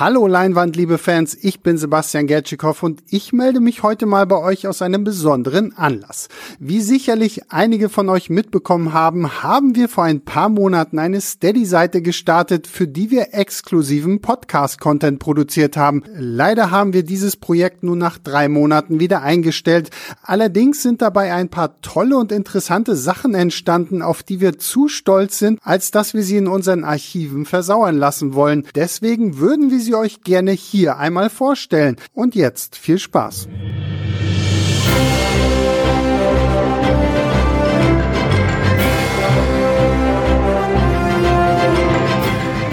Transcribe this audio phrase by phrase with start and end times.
[0.00, 4.38] Hallo Leinwand, liebe Fans, ich bin Sebastian Gertschikow und ich melde mich heute mal bei
[4.38, 6.28] euch aus einem besonderen Anlass.
[6.58, 12.00] Wie sicherlich einige von euch mitbekommen haben, haben wir vor ein paar Monaten eine Steady-Seite
[12.00, 16.02] gestartet, für die wir exklusiven Podcast-Content produziert haben.
[16.14, 19.90] Leider haben wir dieses Projekt nun nach drei Monaten wieder eingestellt.
[20.22, 25.38] Allerdings sind dabei ein paar tolle und interessante Sachen entstanden, auf die wir zu stolz
[25.38, 28.66] sind, als dass wir sie in unseren Archiven versauern lassen wollen.
[28.74, 31.96] Deswegen würden wir sie euch gerne hier einmal vorstellen.
[32.12, 33.48] Und jetzt viel Spaß.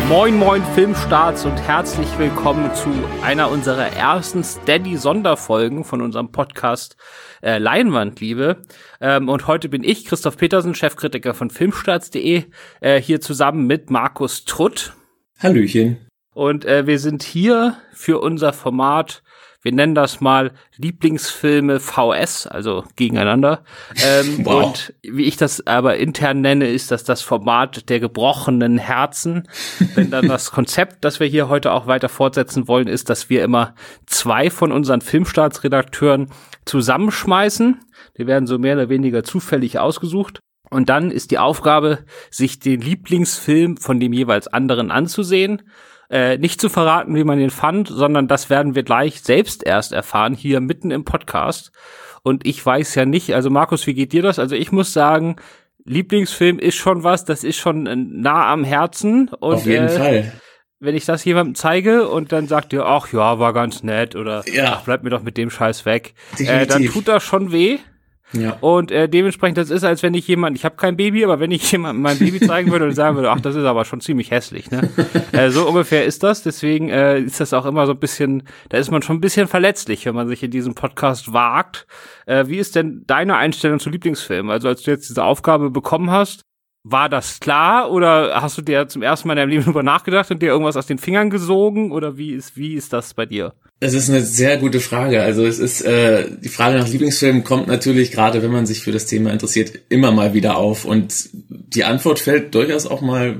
[0.09, 2.89] Moin Moin Filmstarts und herzlich willkommen zu
[3.21, 6.95] einer unserer ersten Steady-Sonderfolgen von unserem Podcast
[7.43, 8.61] äh, Leinwandliebe.
[9.01, 12.45] Ähm, und heute bin ich, Christoph Petersen, Chefkritiker von Filmstarts.de,
[12.79, 14.93] äh, hier zusammen mit Markus Trutt.
[15.39, 16.06] Hallöchen.
[16.37, 19.23] Und äh, wir sind hier für unser Format,
[19.63, 23.63] wir nennen das mal Lieblingsfilme VS, also gegeneinander.
[24.05, 24.65] Ähm, wow.
[24.65, 29.47] Und wie ich das aber intern nenne, ist das das Format der gebrochenen Herzen.
[29.95, 33.43] Denn dann das Konzept, das wir hier heute auch weiter fortsetzen wollen, ist, dass wir
[33.43, 33.73] immer
[34.05, 36.29] zwei von unseren Filmstaatsredakteuren
[36.65, 37.83] zusammenschmeißen.
[38.19, 40.39] Die werden so mehr oder weniger zufällig ausgesucht.
[40.69, 45.63] Und dann ist die Aufgabe, sich den Lieblingsfilm von dem jeweils anderen anzusehen
[46.09, 49.91] äh, nicht zu verraten, wie man ihn fand, sondern das werden wir gleich selbst erst
[49.91, 51.71] erfahren, hier mitten im Podcast.
[52.23, 54.39] Und ich weiß ja nicht, also Markus, wie geht dir das?
[54.39, 55.37] Also ich muss sagen,
[55.85, 59.29] Lieblingsfilm ist schon was, das ist schon äh, nah am Herzen.
[59.29, 60.33] Und, Auf jeden äh, Fall.
[60.79, 64.43] Wenn ich das jemandem zeige und dann sagt ihr, ach ja, war ganz nett oder
[64.47, 64.73] ja.
[64.73, 67.79] ach, bleib mir doch mit dem Scheiß weg, äh, dann tut das schon weh.
[68.33, 68.57] Ja.
[68.59, 71.51] Und äh, dementsprechend, das ist, als wenn ich jemand, ich habe kein Baby, aber wenn
[71.51, 74.31] ich jemandem mein Baby zeigen würde und sagen würde, ach, das ist aber schon ziemlich
[74.31, 74.89] hässlich, ne?
[75.31, 76.43] äh, so ungefähr ist das.
[76.43, 79.47] Deswegen äh, ist das auch immer so ein bisschen, da ist man schon ein bisschen
[79.47, 81.87] verletzlich, wenn man sich in diesem Podcast wagt.
[82.25, 84.51] Äh, wie ist denn deine Einstellung zu Lieblingsfilmen?
[84.51, 86.41] Also als du jetzt diese Aufgabe bekommen hast,
[86.83, 90.31] war das klar oder hast du dir zum ersten Mal in deinem Leben darüber nachgedacht
[90.31, 93.53] und dir irgendwas aus den Fingern gesogen oder wie ist wie ist das bei dir?
[93.79, 95.21] Es ist eine sehr gute Frage.
[95.21, 98.91] Also es ist äh, die Frage nach Lieblingsfilmen kommt natürlich gerade, wenn man sich für
[98.91, 103.35] das Thema interessiert, immer mal wieder auf und die Antwort fällt durchaus auch mal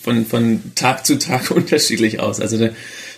[0.00, 2.40] von von Tag zu Tag unterschiedlich aus.
[2.40, 2.70] Also die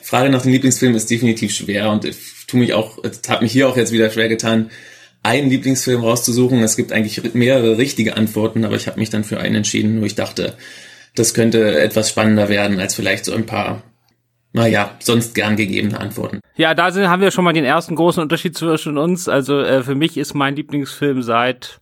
[0.02, 2.16] Frage nach den Lieblingsfilmen ist definitiv schwer und ich
[2.46, 2.98] tue mich auch,
[3.28, 4.70] hat mich hier auch jetzt wieder schwer getan,
[5.22, 6.62] einen Lieblingsfilm rauszusuchen.
[6.62, 10.06] Es gibt eigentlich mehrere richtige Antworten, aber ich habe mich dann für einen entschieden, wo
[10.06, 10.54] ich dachte,
[11.14, 13.82] das könnte etwas spannender werden als vielleicht so ein paar
[14.54, 16.38] naja, sonst gern gegebene Antworten.
[16.54, 19.28] Ja, da sind, haben wir schon mal den ersten großen Unterschied zwischen uns.
[19.28, 21.80] Also äh, für mich ist mein Lieblingsfilm seit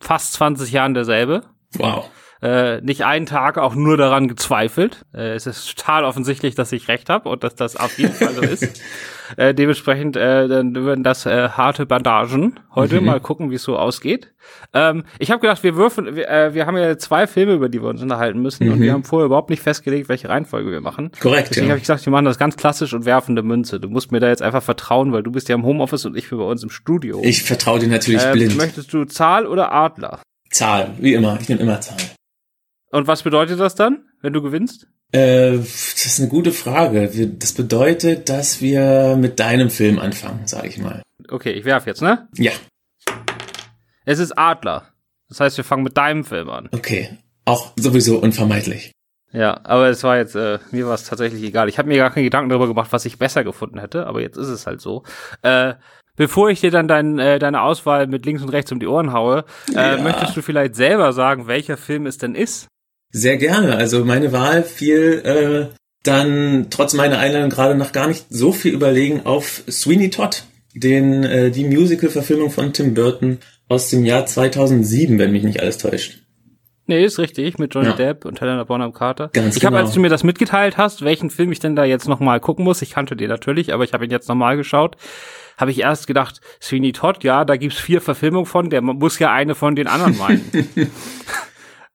[0.00, 1.42] fast 20 Jahren derselbe.
[1.74, 2.10] Wow.
[2.42, 5.04] Äh, nicht einen Tag auch nur daran gezweifelt.
[5.14, 8.34] Äh, es ist total offensichtlich, dass ich recht habe und dass das auf jeden Fall
[8.34, 8.82] so ist.
[9.38, 13.06] Äh, dementsprechend äh, dann würden das äh, harte Bandagen heute mhm.
[13.06, 14.34] mal gucken, wie es so ausgeht.
[14.74, 17.80] Ähm, ich habe gedacht, wir würfen, wir, äh, wir haben ja zwei Filme, über die
[17.80, 18.72] wir uns unterhalten müssen mhm.
[18.74, 21.12] und wir haben vorher überhaupt nicht festgelegt, welche Reihenfolge wir machen.
[21.18, 21.48] Korrekt.
[21.48, 21.70] Deswegen ja.
[21.70, 23.80] habe ich gesagt, wir machen das ganz klassisch und werfende Münze.
[23.80, 26.28] Du musst mir da jetzt einfach vertrauen, weil du bist ja im Homeoffice und ich
[26.28, 27.20] bin bei uns im Studio.
[27.22, 28.56] Ich vertraue dir natürlich ähm, blind.
[28.58, 30.20] Möchtest du Zahl oder Adler?
[30.50, 31.38] Zahl, wie immer.
[31.40, 31.96] Ich nehme immer Zahl.
[32.92, 34.86] Und was bedeutet das dann, wenn du gewinnst?
[35.12, 37.08] Äh, das ist eine gute Frage.
[37.38, 41.02] Das bedeutet, dass wir mit deinem Film anfangen, sage ich mal.
[41.28, 42.28] Okay, ich werf jetzt, ne?
[42.36, 42.52] Ja.
[44.04, 44.88] Es ist Adler.
[45.28, 46.68] Das heißt, wir fangen mit deinem Film an.
[46.72, 47.18] Okay.
[47.46, 48.92] Auch sowieso unvermeidlich.
[49.32, 51.70] Ja, aber es war jetzt, äh, mir war es tatsächlich egal.
[51.70, 54.36] Ich habe mir gar keine Gedanken darüber gemacht, was ich besser gefunden hätte, aber jetzt
[54.36, 55.04] ist es halt so.
[55.40, 55.74] Äh,
[56.16, 59.14] bevor ich dir dann dein, äh, deine Auswahl mit links und rechts um die Ohren
[59.14, 60.02] haue, äh, ja.
[60.02, 62.68] möchtest du vielleicht selber sagen, welcher Film es denn ist?
[63.12, 63.76] Sehr gerne.
[63.76, 68.72] Also meine Wahl fiel äh, dann trotz meiner Einladung gerade nach gar nicht so viel
[68.72, 75.18] überlegen auf Sweeney Todd, den äh, die Musical-Verfilmung von Tim Burton aus dem Jahr 2007,
[75.18, 76.18] wenn mich nicht alles täuscht.
[76.86, 77.94] Nee, ist richtig, mit Johnny ja.
[77.94, 79.28] Depp und Helena Bonham Carter.
[79.32, 79.86] Ganz ich habe, genau.
[79.86, 82.82] als du mir das mitgeteilt hast, welchen Film ich denn da jetzt nochmal gucken muss,
[82.82, 84.96] ich kannte den natürlich, aber ich habe ihn jetzt nochmal geschaut,
[85.56, 89.32] habe ich erst gedacht, Sweeney Todd, ja, da gibt's vier Verfilmungen von, der muss ja
[89.32, 90.50] eine von den anderen meinen.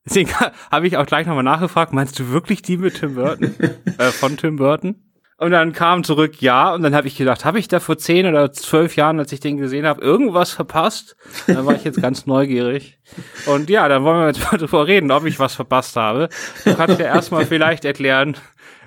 [0.07, 0.31] Deswegen
[0.71, 3.54] habe ich auch gleich nochmal nachgefragt, meinst du wirklich die mit Tim Burton?
[3.98, 4.95] äh, von Tim Burton?
[5.39, 8.25] Und dann kam zurück, ja, und dann habe ich gedacht, habe ich da vor zehn
[8.25, 11.15] oder zwölf Jahren, als ich den gesehen habe, irgendwas verpasst?
[11.45, 12.98] Da war ich jetzt ganz neugierig.
[13.45, 16.30] Und ja, dann wollen wir jetzt mal drüber reden, ob ich was verpasst habe.
[16.65, 18.36] Du kannst ja erstmal vielleicht erklären,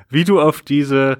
[0.08, 1.18] wie du auf diese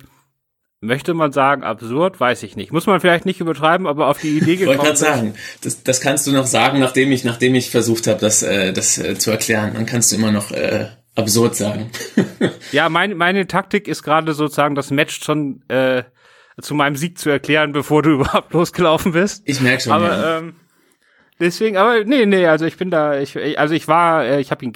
[0.81, 2.73] möchte man sagen, absurd, weiß ich nicht.
[2.73, 4.79] Muss man vielleicht nicht übertreiben, aber auf die Idee gekommen.
[4.79, 8.07] Ich wollte gerade sagen, das, das kannst du noch sagen, nachdem ich, nachdem ich versucht
[8.07, 9.73] habe, das, äh, das äh, zu erklären.
[9.75, 11.91] Dann kannst du immer noch äh, absurd sagen.
[12.73, 16.05] ja, meine, meine Taktik ist gerade sozusagen das Match schon äh,
[16.61, 19.43] zu meinem Sieg zu erklären, bevor du überhaupt losgelaufen bist.
[19.45, 19.93] Ich merke schon.
[19.93, 20.39] Aber ja.
[20.39, 20.57] ähm,
[21.39, 24.65] deswegen, aber nee, nee, also ich bin da, ich, also ich war, äh, ich habe
[24.65, 24.73] ihn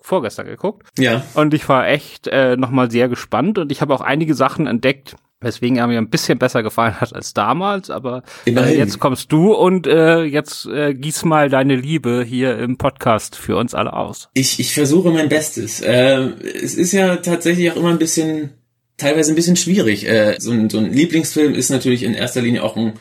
[0.00, 0.86] vorgestern geguckt.
[0.98, 1.24] Ja.
[1.34, 5.16] Und ich war echt äh, nochmal sehr gespannt und ich habe auch einige Sachen entdeckt,
[5.46, 9.54] weswegen er mir ein bisschen besser gefallen hat als damals, aber äh, jetzt kommst du
[9.54, 14.28] und äh, jetzt äh, gieß mal deine Liebe hier im Podcast für uns alle aus.
[14.34, 15.80] Ich, ich versuche mein Bestes.
[15.80, 16.30] Äh,
[16.62, 18.50] es ist ja tatsächlich auch immer ein bisschen,
[18.96, 20.06] teilweise ein bisschen schwierig.
[20.08, 22.94] Äh, so, ein, so ein Lieblingsfilm ist natürlich in erster Linie auch ein,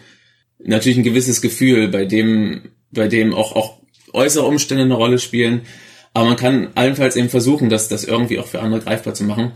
[0.59, 3.79] natürlich ein gewisses Gefühl, bei dem, bei dem auch, auch
[4.13, 5.61] äußere Umstände eine Rolle spielen.
[6.13, 9.51] Aber man kann allenfalls eben versuchen, das, das irgendwie auch für andere greifbar zu machen.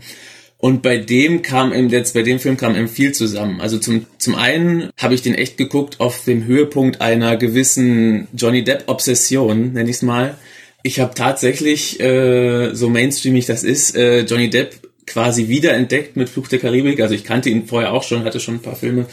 [0.60, 3.62] Und bei dem kam eben jetzt, bei dem Film kam eben viel zusammen.
[3.62, 8.62] Also zum, zum einen habe ich den echt geguckt auf dem Höhepunkt einer gewissen Johnny
[8.62, 10.36] Depp-Obsession, nenne ich es mal.
[10.82, 14.74] Ich habe tatsächlich, äh, so mainstreamig das ist, äh, Johnny Depp
[15.06, 17.00] quasi wiederentdeckt mit Fluch der Karibik.
[17.00, 19.06] Also ich kannte ihn vorher auch schon, hatte schon ein paar Filme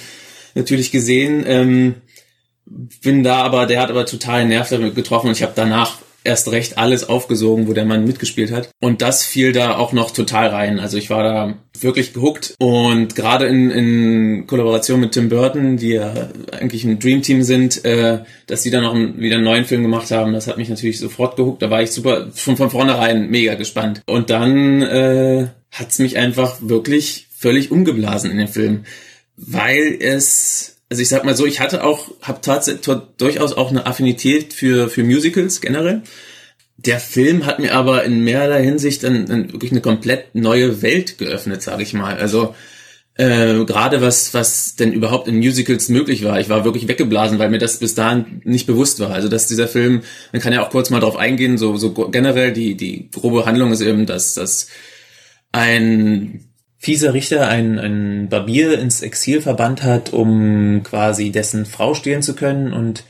[0.54, 1.46] natürlich gesehen.
[1.48, 1.96] Ähm,
[3.02, 6.52] bin da aber, der hat aber total Nerv damit getroffen und ich habe danach erst
[6.52, 8.70] recht alles aufgesogen, wo der Mann mitgespielt hat.
[8.80, 10.80] Und das fiel da auch noch total rein.
[10.80, 15.94] Also ich war da wirklich gehuckt und gerade in, in Kollaboration mit Tim Burton, die
[15.94, 19.84] ja eigentlich ein Dreamteam sind, äh, dass die dann noch einen, wieder einen neuen Film
[19.84, 21.62] gemacht haben, das hat mich natürlich sofort gehuckt.
[21.62, 24.02] Da war ich super, schon von vornherein mega gespannt.
[24.06, 28.86] Und dann äh, hat's mich einfach wirklich völlig umgeblasen in den Film,
[29.36, 32.88] weil es also ich sag mal so, ich hatte auch, habe tatsächlich
[33.18, 36.04] durchaus auch eine Affinität für, für Musicals generell.
[36.78, 41.18] Der Film hat mir aber in mehrerlei Hinsicht dann, dann wirklich eine komplett neue Welt
[41.18, 42.18] geöffnet, sage ich mal.
[42.18, 42.56] Also
[43.16, 46.40] äh, gerade was, was denn überhaupt in Musicals möglich war.
[46.40, 49.10] Ich war wirklich weggeblasen, weil mir das bis dahin nicht bewusst war.
[49.10, 52.54] Also dass dieser Film, man kann ja auch kurz mal drauf eingehen, so, so generell
[52.54, 54.68] die, die grobe Handlung ist eben, dass, dass
[55.52, 56.47] ein
[56.88, 62.34] fieser Richter einen, einen Barbier ins Exil verbannt hat, um quasi dessen Frau stehlen zu
[62.34, 63.04] können und,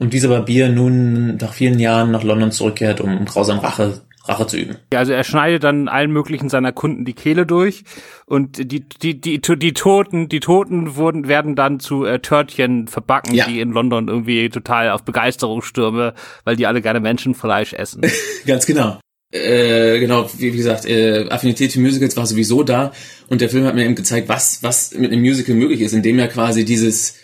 [0.00, 4.56] und dieser Barbier nun nach vielen Jahren nach London zurückkehrt, um grausam Rache Rache zu
[4.56, 4.78] üben.
[4.92, 7.84] Ja, also er schneidet dann allen möglichen seiner Kunden die Kehle durch
[8.26, 13.34] und die die die die Toten die Toten wurden werden dann zu äh, Törtchen verbacken,
[13.34, 13.46] ja.
[13.46, 18.02] die in London irgendwie total auf Begeisterung stürme, weil die alle gerne Menschenfleisch essen.
[18.46, 18.98] Ganz genau.
[19.34, 22.92] Äh, genau, wie, gesagt, äh, Affinität für Musicals war sowieso da
[23.26, 26.20] und der Film hat mir eben gezeigt, was was mit einem Musical möglich ist, indem
[26.20, 27.16] er quasi dieses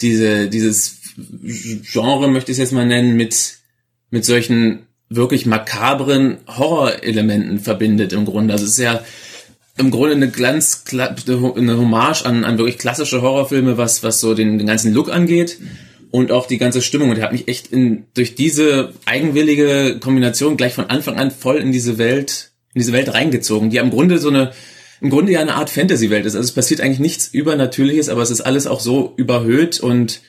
[0.00, 0.98] diese dieses
[1.84, 3.58] Genre möchte ich es jetzt mal nennen mit
[4.10, 8.54] mit solchen wirklich makabren Horrorelementen verbindet im Grunde.
[8.54, 9.04] Also es ist ja
[9.76, 14.58] im Grunde eine ganz eine Hommage an, an wirklich klassische Horrorfilme, was was so den,
[14.58, 15.58] den ganzen Look angeht
[16.12, 17.08] und auch die ganze Stimmung.
[17.08, 21.56] Und der hat mich echt in, durch diese eigenwillige Kombination gleich von Anfang an voll
[21.56, 24.52] in diese Welt, in diese Welt reingezogen, die im Grunde so eine,
[25.00, 26.36] im Grunde ja eine Art Fantasy-Welt ist.
[26.36, 30.20] Also es passiert eigentlich nichts Übernatürliches, aber es ist alles auch so überhöht und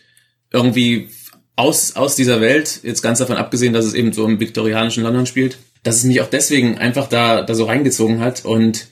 [0.51, 1.09] irgendwie
[1.57, 5.25] aus, aus dieser Welt, jetzt ganz davon abgesehen, dass es eben so im viktorianischen London
[5.25, 8.87] spielt, dass es mich auch deswegen einfach da, da so reingezogen hat und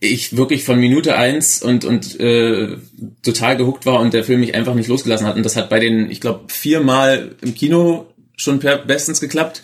[0.00, 2.78] ich wirklich von Minute eins und und äh,
[3.22, 5.36] total gehuckt war und der Film mich einfach nicht losgelassen hat.
[5.36, 8.06] Und das hat bei den ich glaube viermal im Kino
[8.36, 9.62] schon per bestens geklappt.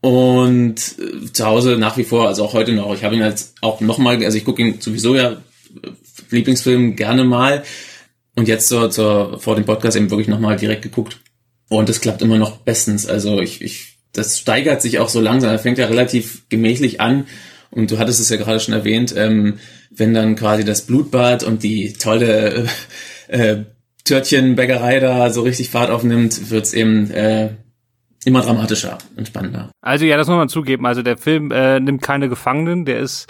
[0.00, 2.94] Und äh, zu Hause nach wie vor also auch heute noch.
[2.94, 5.36] Ich habe ihn jetzt auch noch mal also ich gucke ihn sowieso ja
[6.30, 7.62] Lieblingsfilm gerne mal.
[8.36, 11.20] Und jetzt zur, zur vor dem Podcast eben wirklich noch mal direkt geguckt.
[11.68, 13.06] Und es klappt immer noch bestens.
[13.06, 15.50] Also ich ich das steigert sich auch so langsam.
[15.50, 17.26] Er fängt ja relativ gemächlich an
[17.70, 19.58] und du hattest es ja gerade schon erwähnt, ähm,
[19.90, 22.68] wenn dann quasi das Blutbad und die tolle
[23.28, 23.64] äh, äh,
[24.04, 27.50] Törtchenbäckerei da so richtig Fahrt aufnimmt, wird's eben äh,
[28.24, 29.70] immer dramatischer und spannender.
[29.80, 30.86] Also ja, das muss man zugeben.
[30.86, 33.26] Also der Film äh, nimmt keine Gefangenen, der ist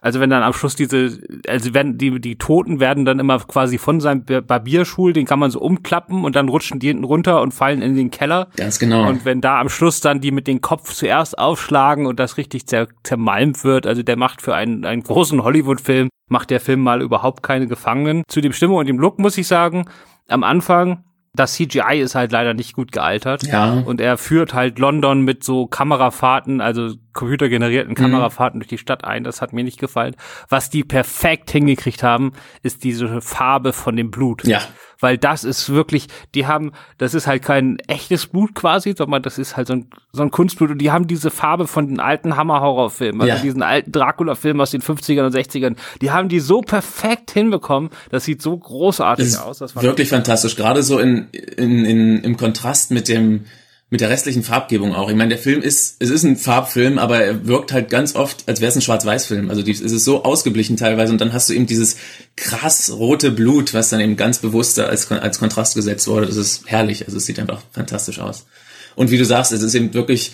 [0.00, 3.78] also wenn dann am Schluss diese, also wenn die, die Toten werden dann immer quasi
[3.78, 7.52] von seinem Barbierschul, den kann man so umklappen und dann rutschen die hinten runter und
[7.52, 8.48] fallen in den Keller.
[8.56, 9.08] Ganz genau.
[9.08, 12.66] Und wenn da am Schluss dann die mit dem Kopf zuerst aufschlagen und das richtig
[12.66, 17.02] zer zermalmt wird, also der macht für einen, einen großen Hollywood-Film, macht der Film mal
[17.02, 18.22] überhaupt keine Gefangenen.
[18.28, 19.86] Zu dem Stimme und dem Look muss ich sagen,
[20.28, 21.04] am Anfang
[21.38, 23.44] das CGI ist halt leider nicht gut gealtert.
[23.46, 23.72] Ja.
[23.72, 27.96] Und er führt halt London mit so Kamerafahrten, also computergenerierten mhm.
[27.96, 28.60] Kamerafahrten mhm.
[28.60, 29.24] durch die Stadt ein.
[29.24, 30.16] Das hat mir nicht gefallen.
[30.48, 34.44] Was die perfekt hingekriegt haben, ist diese Farbe von dem Blut.
[34.44, 34.60] Ja.
[35.00, 39.38] Weil das ist wirklich, die haben, das ist halt kein echtes Blut quasi, sondern das
[39.38, 40.70] ist halt so ein, so ein Kunstblut.
[40.70, 43.40] Und die haben diese Farbe von den alten Hammer-Horrorfilmen, also ja.
[43.40, 45.76] diesen alten Dracula-Filmen aus den 50ern und 60ern.
[46.00, 47.90] Die haben die so perfekt hinbekommen.
[48.10, 49.58] Das sieht so großartig aus.
[49.58, 50.56] Das wirklich fantastisch.
[50.56, 53.44] Gerade so in, in, in, im Kontrast mit dem,
[53.90, 55.08] mit der restlichen Farbgebung auch.
[55.08, 58.46] Ich meine, der Film ist, es ist ein Farbfilm, aber er wirkt halt ganz oft,
[58.46, 59.48] als wäre es ein Schwarz-Weiß-Film.
[59.48, 61.96] Also die, es ist so ausgeblichen teilweise und dann hast du eben dieses
[62.36, 66.26] krass rote Blut, was dann eben ganz bewusst als, als Kontrast gesetzt wurde.
[66.26, 67.06] Das ist herrlich.
[67.06, 68.46] Also es sieht einfach fantastisch aus.
[68.94, 70.32] Und wie du sagst, es ist eben wirklich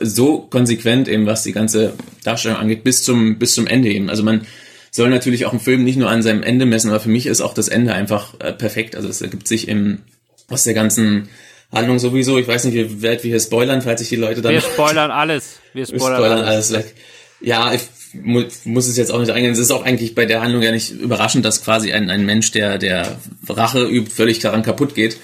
[0.00, 4.10] so konsequent eben, was die ganze Darstellung angeht, bis zum, bis zum Ende eben.
[4.10, 4.46] Also man
[4.90, 7.40] soll natürlich auch einen Film nicht nur an seinem Ende messen, aber für mich ist
[7.40, 8.94] auch das Ende einfach äh, perfekt.
[8.94, 10.02] Also es ergibt sich im,
[10.48, 11.28] aus der ganzen
[11.74, 12.38] Handlung sowieso.
[12.38, 14.52] Ich weiß nicht, wie weit wir hier spoilern, falls sich die Leute dann.
[14.54, 15.60] Wir spoilern alles.
[15.72, 16.72] Wir spoilern, wir spoilern alles.
[16.72, 16.94] alles weg.
[17.40, 17.82] Ja, ich
[18.22, 19.52] mu muss es jetzt auch nicht eingehen.
[19.52, 22.52] Es ist auch eigentlich bei der Handlung ja nicht überraschend, dass quasi ein, ein Mensch,
[22.52, 25.18] der, der Rache übt, völlig daran kaputt geht.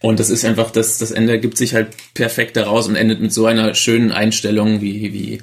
[0.00, 3.32] Und das ist einfach, das, das Ende gibt sich halt perfekt daraus und endet mit
[3.32, 5.38] so einer schönen Einstellung, wie, wie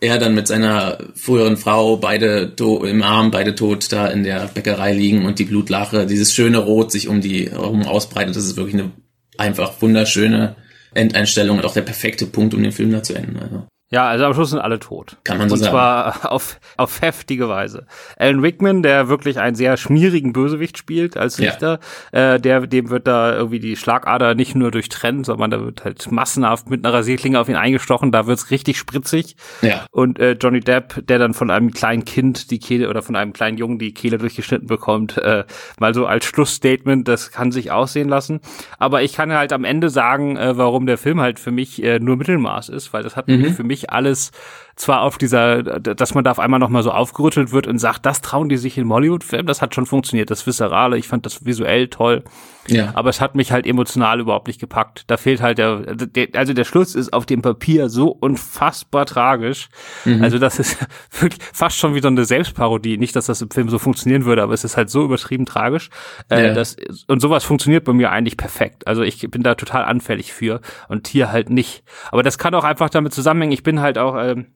[0.00, 4.92] er dann mit seiner früheren Frau beide im Arm, beide tot da in der Bäckerei
[4.92, 8.36] liegen und die Blutlache, dieses schöne Rot sich um die herum ausbreitet.
[8.36, 8.92] Das ist wirklich eine
[9.38, 10.56] einfach wunderschöne
[10.94, 13.38] Endeinstellung und auch der perfekte Punkt, um den Film da zu enden.
[13.38, 13.66] Also.
[13.90, 15.16] Ja, also am Schluss sind alle tot.
[15.24, 15.72] Kann man so Und sagen.
[15.72, 17.86] zwar auf, auf heftige Weise.
[18.18, 21.80] Alan Rickman, der wirklich einen sehr schmierigen Bösewicht spielt als Richter,
[22.12, 22.34] ja.
[22.34, 26.10] äh, der, dem wird da irgendwie die Schlagader nicht nur durchtrennt, sondern da wird halt
[26.12, 29.36] massenhaft mit einer Rasierklinge auf ihn eingestochen, da wird's richtig spritzig.
[29.62, 29.86] Ja.
[29.90, 33.32] Und äh, Johnny Depp, der dann von einem kleinen Kind die Kehle oder von einem
[33.32, 35.44] kleinen Jungen die Kehle durchgeschnitten bekommt, äh,
[35.78, 38.40] mal so als Schlussstatement, das kann sich aussehen lassen.
[38.78, 41.98] Aber ich kann halt am Ende sagen, äh, warum der Film halt für mich äh,
[42.00, 43.54] nur Mittelmaß ist, weil das hat mhm.
[43.54, 44.30] für mich alles
[44.78, 48.22] zwar auf dieser, dass man da auf einmal nochmal so aufgerüttelt wird und sagt, das
[48.22, 51.88] trauen die sich in Hollywood-Film, das hat schon funktioniert, das Viserale, ich fand das visuell
[51.88, 52.22] toll.
[52.68, 52.92] Ja.
[52.94, 55.04] Aber es hat mich halt emotional überhaupt nicht gepackt.
[55.06, 59.68] Da fehlt halt der, der also der Schluss ist auf dem Papier so unfassbar tragisch.
[60.04, 60.22] Mhm.
[60.22, 60.76] Also das ist
[61.18, 62.98] wirklich fast schon wieder eine Selbstparodie.
[62.98, 65.88] Nicht, dass das im Film so funktionieren würde, aber es ist halt so übertrieben tragisch.
[66.30, 66.52] Äh, ja.
[66.52, 68.86] das, und sowas funktioniert bei mir eigentlich perfekt.
[68.86, 71.84] Also ich bin da total anfällig für und hier halt nicht.
[72.12, 73.52] Aber das kann auch einfach damit zusammenhängen.
[73.52, 74.48] Ich bin halt auch, ähm,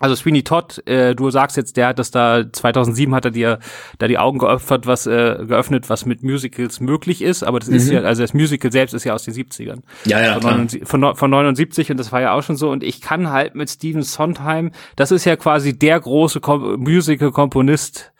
[0.00, 3.58] also Sweeney Todd, äh, du sagst jetzt, der hat das da 2007 hat er dir
[3.98, 7.76] da die Augen geöffnet, was äh, geöffnet, was mit Musicals möglich ist, aber das mhm.
[7.76, 9.82] ist ja also das Musical selbst ist ja aus den 70ern.
[10.04, 12.82] Ja, ja, von, 79, von, von 79 und das war ja auch schon so und
[12.82, 18.12] ich kann halt mit Stephen Sondheim, das ist ja quasi der große Kom Musical Komponist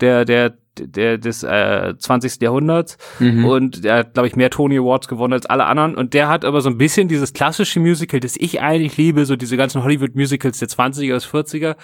[0.00, 2.40] der der der des äh, 20.
[2.40, 3.44] Jahrhunderts mhm.
[3.44, 6.44] und der hat glaube ich mehr Tony Awards gewonnen als alle anderen und der hat
[6.44, 10.14] aber so ein bisschen dieses klassische Musical, das ich eigentlich liebe, so diese ganzen Hollywood
[10.14, 11.76] Musicals der 20er bis 40er,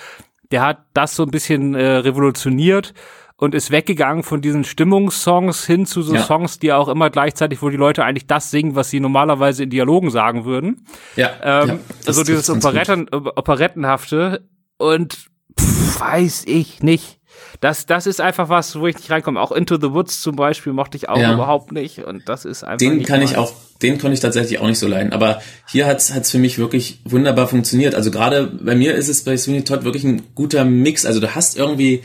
[0.51, 2.95] der hat das so ein bisschen äh, revolutioniert
[3.37, 6.23] und ist weggegangen von diesen Stimmungssongs hin zu so ja.
[6.23, 9.71] Songs, die auch immer gleichzeitig, wo die Leute eigentlich das singen, was sie normalerweise in
[9.71, 10.87] Dialogen sagen würden.
[11.15, 11.31] Ja.
[11.43, 17.18] Ähm, ja also dieses Operetten, Operettenhafte und pff, weiß ich nicht
[17.61, 19.41] das, das ist einfach was, wo ich nicht reinkomme.
[19.41, 21.35] Auch Into the Woods zum Beispiel mochte ich auch ja.
[21.35, 22.05] überhaupt nicht.
[22.05, 22.79] Und das ist einfach.
[22.79, 23.53] Den kann ich auch,
[23.83, 25.13] den konnte ich tatsächlich auch nicht so leiden.
[25.13, 27.95] Aber hier hat's hat's für mich wirklich wunderbar funktioniert.
[27.95, 31.05] Also gerade bei mir ist es bei Sweeney Todd wirklich ein guter Mix.
[31.07, 32.03] Also du hast irgendwie,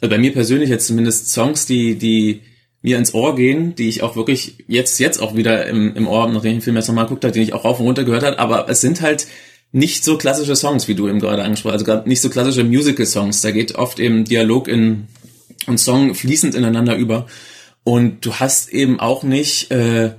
[0.00, 2.42] also bei mir persönlich jetzt zumindest Songs, die, die
[2.82, 6.28] mir ins Ohr gehen, die ich auch wirklich jetzt, jetzt auch wieder im, im Ohr,
[6.28, 8.24] nachdem ich den Film jetzt nochmal geguckt habe, den ich auch rauf und runter gehört
[8.24, 8.38] habe.
[8.38, 9.26] Aber es sind halt
[9.76, 13.42] nicht so klassische Songs, wie du eben gerade angesprochen hast, also nicht so klassische Musical-Songs.
[13.42, 15.06] Da geht oft eben Dialog in
[15.66, 17.26] und Song fließend ineinander über.
[17.84, 20.12] Und du hast eben auch nicht äh,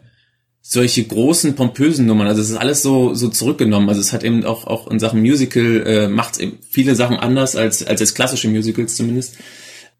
[0.61, 2.27] solche großen, pompösen Nummern.
[2.27, 3.89] Also es ist alles so, so zurückgenommen.
[3.89, 7.55] Also es hat eben auch, auch in Sachen Musical, äh, macht eben viele Sachen anders
[7.55, 9.37] als, als jetzt klassische Musicals zumindest.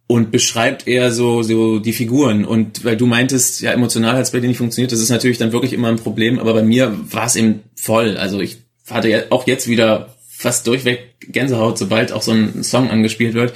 [0.05, 2.45] Und beschreibt eher so, so die Figuren.
[2.45, 5.39] Und weil du meintest, ja, emotional hat es bei dir nicht funktioniert, das ist natürlich
[5.39, 6.37] dann wirklich immer ein Problem.
[6.37, 8.17] Aber bei mir war es eben voll.
[8.17, 12.89] Also ich hatte ja auch jetzt wieder fast durchweg Gänsehaut, sobald auch so ein Song
[12.89, 13.53] angespielt wird.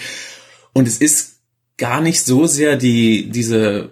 [0.73, 1.39] Und es ist
[1.77, 3.89] gar nicht so sehr die, diese,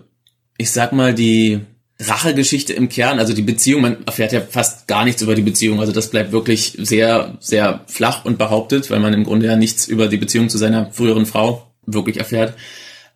[0.57, 1.61] ich sag mal, die
[1.99, 5.81] Rachegeschichte im Kern, also die Beziehung, man erfährt ja fast gar nichts über die Beziehung,
[5.81, 9.87] also das bleibt wirklich sehr, sehr flach und behauptet, weil man im Grunde ja nichts
[9.87, 12.53] über die Beziehung zu seiner früheren Frau wirklich erfährt,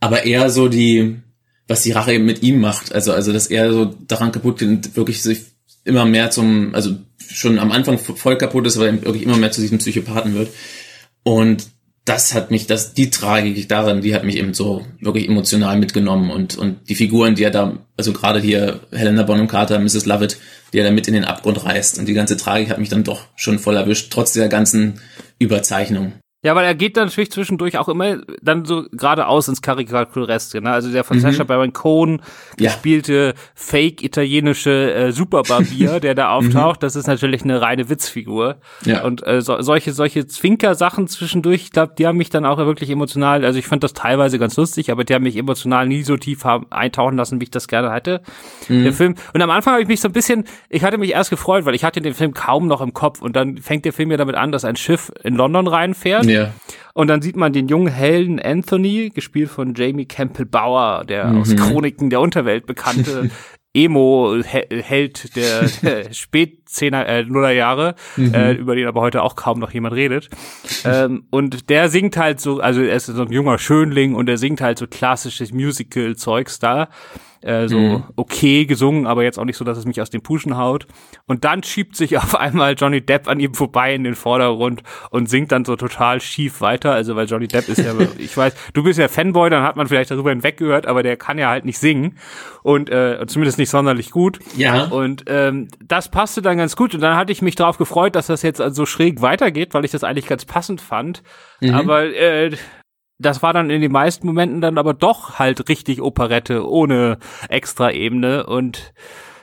[0.01, 1.15] aber eher so die,
[1.67, 4.97] was die Rache eben mit ihm macht, also, also dass er so daran kaputt geht
[4.97, 5.52] wirklich sich
[5.85, 9.61] immer mehr zum, also schon am Anfang voll kaputt ist, aber wirklich immer mehr zu
[9.61, 10.49] diesem Psychopathen wird.
[11.23, 11.67] Und
[12.05, 16.31] das hat mich, das, die Tragik darin, die hat mich eben so wirklich emotional mitgenommen
[16.31, 20.05] und, und die Figuren, die er da, also gerade hier Helena Bonham Carter, Mrs.
[20.05, 20.37] Lovett,
[20.73, 23.05] die er da mit in den Abgrund reißt und die ganze Tragik hat mich dann
[23.05, 24.99] doch schon voll erwischt, trotz der ganzen
[25.39, 26.13] Überzeichnung.
[26.43, 30.61] Ja, weil er geht dann natürlich zwischendurch auch immer dann so geradeaus ins Karikatureske.
[30.61, 30.71] Ne?
[30.71, 31.21] Also der von mhm.
[31.21, 32.21] Sacha Baron Cohen
[32.59, 32.69] ja.
[32.69, 36.85] gespielte fake-italienische äh, Superbarbier, der da auftaucht, mhm.
[36.85, 38.57] das ist natürlich eine reine Witzfigur.
[38.83, 39.05] Ja.
[39.05, 42.89] Und äh, so, solche solche Zwinker-Sachen zwischendurch, ich glaube, die haben mich dann auch wirklich
[42.89, 46.17] emotional, also ich fand das teilweise ganz lustig, aber die haben mich emotional nie so
[46.17, 48.21] tief haben, eintauchen lassen, wie ich das gerne hätte.
[48.67, 48.83] Mhm.
[48.83, 49.15] Der Film.
[49.33, 51.73] Und am Anfang habe ich mich so ein bisschen, ich hatte mich erst gefreut, weil
[51.73, 54.35] ich hatte den Film kaum noch im Kopf und dann fängt der Film ja damit
[54.35, 56.25] an, dass ein Schiff in London reinfährt.
[56.25, 56.32] Ja.
[56.93, 61.41] Und dann sieht man den jungen Helden Anthony, gespielt von Jamie Campbell Bauer, der mhm.
[61.41, 63.31] aus Chroniken der Unterwelt bekannte
[63.73, 68.33] Emo-Held der, der Spätzehner, äh, Nullerjahre, mhm.
[68.33, 70.29] äh, über den aber heute auch kaum noch jemand redet.
[70.85, 74.37] ähm, und der singt halt so, also er ist so ein junger Schönling und er
[74.37, 76.89] singt halt so klassisches Musical-Zeugs da
[77.43, 78.03] äh, so mhm.
[78.15, 80.87] okay gesungen, aber jetzt auch nicht so, dass es mich aus den Puschen haut.
[81.25, 85.29] Und dann schiebt sich auf einmal Johnny Depp an ihm vorbei in den Vordergrund und
[85.29, 86.93] singt dann so total schief weiter.
[86.93, 89.87] Also weil Johnny Depp ist ja, ich weiß, du bist ja Fanboy, dann hat man
[89.87, 92.17] vielleicht darüber hinweggehört, aber der kann ja halt nicht singen
[92.63, 94.39] und äh, zumindest nicht sonderlich gut.
[94.55, 94.85] Ja.
[94.85, 98.27] Und ähm, das passte dann ganz gut und dann hatte ich mich darauf gefreut, dass
[98.27, 101.23] das jetzt also schräg weitergeht, weil ich das eigentlich ganz passend fand.
[101.59, 101.73] Mhm.
[101.73, 102.51] Aber äh,
[103.25, 107.17] das war dann in den meisten Momenten dann aber doch halt richtig Operette ohne
[107.49, 108.93] extra Ebene und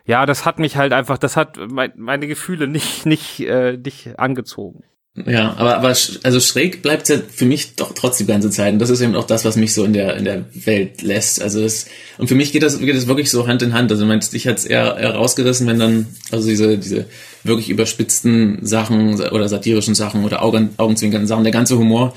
[0.07, 4.19] ja, das hat mich halt einfach, das hat mein, meine Gefühle nicht nicht äh, nicht
[4.19, 4.85] angezogen.
[5.27, 8.79] Ja, aber aber also schräg bleibt ja für mich doch trotz die ganze Zeit und
[8.79, 11.43] das ist eben auch das, was mich so in der in der Welt lässt.
[11.43, 11.87] Also es
[12.19, 13.91] und für mich geht das geht das wirklich so Hand in Hand.
[13.91, 17.07] Also meinst dich hat's eher, eher rausgerissen, wenn dann also diese diese
[17.43, 22.15] wirklich überspitzten Sachen oder satirischen Sachen oder Augen, augenzwinkernden Sachen, der ganze Humor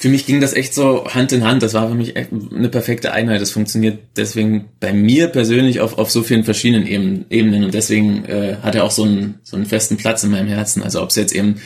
[0.00, 1.64] für mich ging das echt so Hand in Hand.
[1.64, 3.40] Das war für mich echt eine perfekte Einheit.
[3.40, 6.86] Das funktioniert deswegen bei mir persönlich auf, auf so vielen verschiedenen
[7.30, 10.46] Ebenen und deswegen äh, hat er auch so einen, so einen festen Platz in meinem
[10.46, 10.84] Herzen.
[10.84, 11.56] Also ob es jetzt eben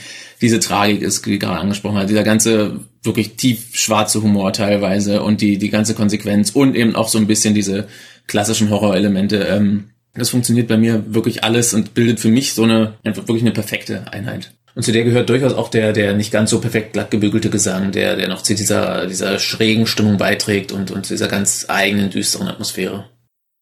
[0.41, 5.43] diese Tragik ist, wie gerade angesprochen hat, dieser ganze wirklich tief schwarze Humor teilweise und
[5.43, 7.87] die, die ganze Konsequenz und eben auch so ein bisschen diese
[8.29, 9.41] klassischen Horrorelemente.
[9.41, 13.43] Ähm, das funktioniert bei mir wirklich alles und bildet für mich so eine, einfach wirklich
[13.43, 14.55] eine perfekte Einheit.
[14.75, 17.93] Und zu der gehört durchaus auch der, der nicht ganz so perfekt glatt gebügelte Gesang,
[17.93, 22.49] der, der noch zu dieser, dieser schrägen Stimmung beiträgt und, und dieser ganz eigenen, düsteren
[22.49, 23.05] Atmosphäre.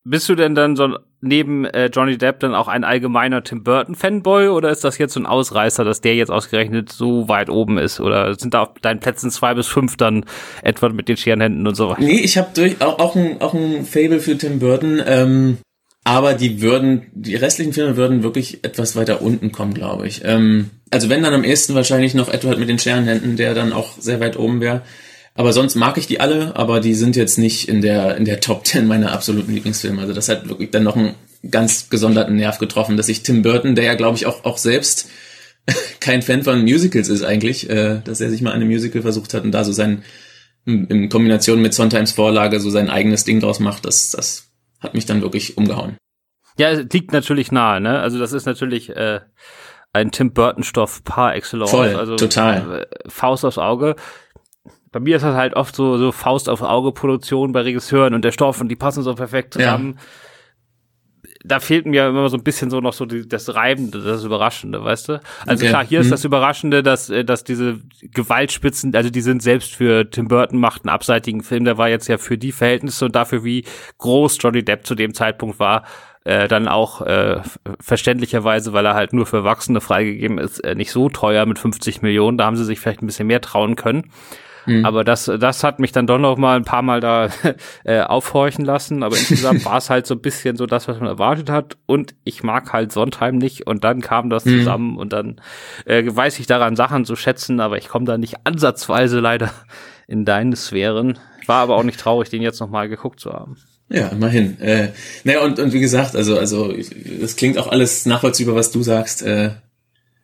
[0.05, 3.95] Bist du denn dann so neben äh, Johnny Depp dann auch ein allgemeiner Tim Burton
[3.95, 7.77] Fanboy oder ist das jetzt so ein Ausreißer, dass der jetzt ausgerechnet so weit oben
[7.77, 10.25] ist oder sind da auf deinen Plätzen zwei bis fünf dann
[10.63, 12.01] etwa mit den Scherenhänden und so weiter?
[12.01, 15.03] Nee, ich habe durch auch, auch ein auch ein Fable für Tim Burton.
[15.05, 15.59] Ähm,
[16.11, 20.23] aber die würden, die restlichen Filme würden wirklich etwas weiter unten kommen, glaube ich.
[20.25, 23.97] Ähm, also wenn dann am ehesten wahrscheinlich noch Edward mit den Scherenhänden, der dann auch
[23.97, 24.83] sehr weit oben wäre.
[25.37, 28.41] Aber sonst mag ich die alle, aber die sind jetzt nicht in der, in der
[28.41, 30.01] Top 10 meiner absoluten Lieblingsfilme.
[30.01, 31.15] Also das hat wirklich dann noch einen
[31.49, 35.09] ganz gesonderten Nerv getroffen, dass ich Tim Burton, der ja glaube ich auch, auch selbst
[36.01, 39.45] kein Fan von Musicals ist eigentlich, äh, dass er sich mal eine Musical versucht hat
[39.45, 40.03] und da so sein,
[40.67, 44.50] in Kombination mit Sondheims Vorlage so sein eigenes Ding draus macht, das, das
[44.81, 45.97] hat mich dann wirklich umgehauen.
[46.59, 48.01] Ja, es liegt natürlich nahe, ne?
[48.01, 49.21] Also das ist natürlich äh,
[49.93, 51.71] ein Tim Burton-Stoff par excellence.
[51.71, 52.83] Voll, also total.
[52.83, 53.97] Äh, Faust aufs Auge.
[54.93, 58.25] Bei mir ist das halt oft so, so Faust auf Auge Produktion bei Regisseuren und
[58.25, 59.95] der Stoff und die passen so perfekt zusammen.
[59.97, 60.05] Ja
[61.43, 64.85] da fehlt mir immer so ein bisschen so noch so die, das Reibende, das Überraschende,
[64.85, 65.21] weißt du?
[65.47, 65.71] Also okay.
[65.71, 66.05] klar, hier mhm.
[66.05, 70.59] ist das Überraschende, dass, äh, dass diese Gewaltspitzen, also die sind selbst für Tim Burton
[70.59, 73.65] macht einen abseitigen Film, der war jetzt ja für die Verhältnisse und dafür, wie
[73.99, 75.85] groß Johnny Depp zu dem Zeitpunkt war,
[76.25, 77.41] äh, dann auch äh,
[77.81, 82.03] verständlicherweise, weil er halt nur für Erwachsene freigegeben ist, äh, nicht so teuer mit 50
[82.03, 82.37] Millionen.
[82.37, 84.11] Da haben sie sich vielleicht ein bisschen mehr trauen können.
[84.71, 84.85] Mhm.
[84.85, 87.29] Aber das, das hat mich dann doch noch mal ein paar Mal da
[87.85, 89.03] äh, aufhorchen lassen.
[89.03, 91.77] Aber insgesamt war es halt so ein bisschen so das, was man erwartet hat.
[91.87, 93.67] Und ich mag halt Sondheim nicht.
[93.67, 94.59] Und dann kam das mhm.
[94.59, 95.41] zusammen und dann
[95.85, 97.61] äh, weiß ich daran, Sachen zu schätzen.
[97.61, 99.51] Aber ich komme da nicht ansatzweise leider
[100.07, 101.19] in deine Sphären.
[101.47, 103.57] War aber auch nicht traurig, den jetzt noch mal geguckt zu haben.
[103.89, 104.61] Ja, immerhin.
[104.61, 104.91] Äh,
[105.25, 106.73] naja, und, und wie gesagt, also, also,
[107.21, 109.23] das klingt auch alles nachvollziehbar, was du sagst.
[109.23, 109.51] Äh,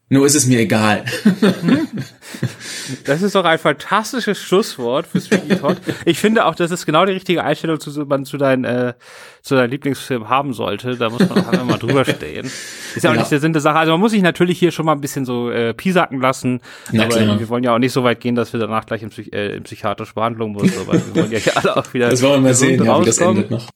[0.08, 1.04] nur ist es mir egal.
[3.04, 5.78] Das ist doch ein fantastisches Schlusswort für Sweeney Todd.
[6.04, 8.94] Ich finde auch, das ist genau die richtige Einstellung, zu, man zu deinem äh,
[9.42, 10.96] zu deinem Lieblingsfilm haben sollte.
[10.96, 12.46] Da muss man auch einmal mal drüber stehen.
[12.46, 13.20] Ist ja auch ja.
[13.20, 13.78] nicht der Sinn der Sache.
[13.78, 16.60] Also man muss sich natürlich hier schon mal ein bisschen so äh, piesacken lassen.
[16.92, 17.40] Na, aber klar.
[17.40, 19.56] wir wollen ja auch nicht so weit gehen, dass wir danach gleich in, Psych äh,
[19.56, 20.86] in psychiatrische Behandlung müssen.
[20.86, 22.08] Weil wir wollen ja hier alle auch wieder.
[22.08, 23.68] Das wollen wir mal sehen, ja, wie das endet noch.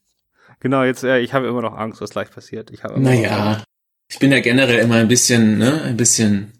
[0.61, 2.71] Genau, jetzt, äh, ich habe immer noch Angst, was gleich passiert.
[2.71, 3.63] Ich habe naja,
[4.11, 6.53] ich bin ja generell immer ein bisschen, ne, ein bisschen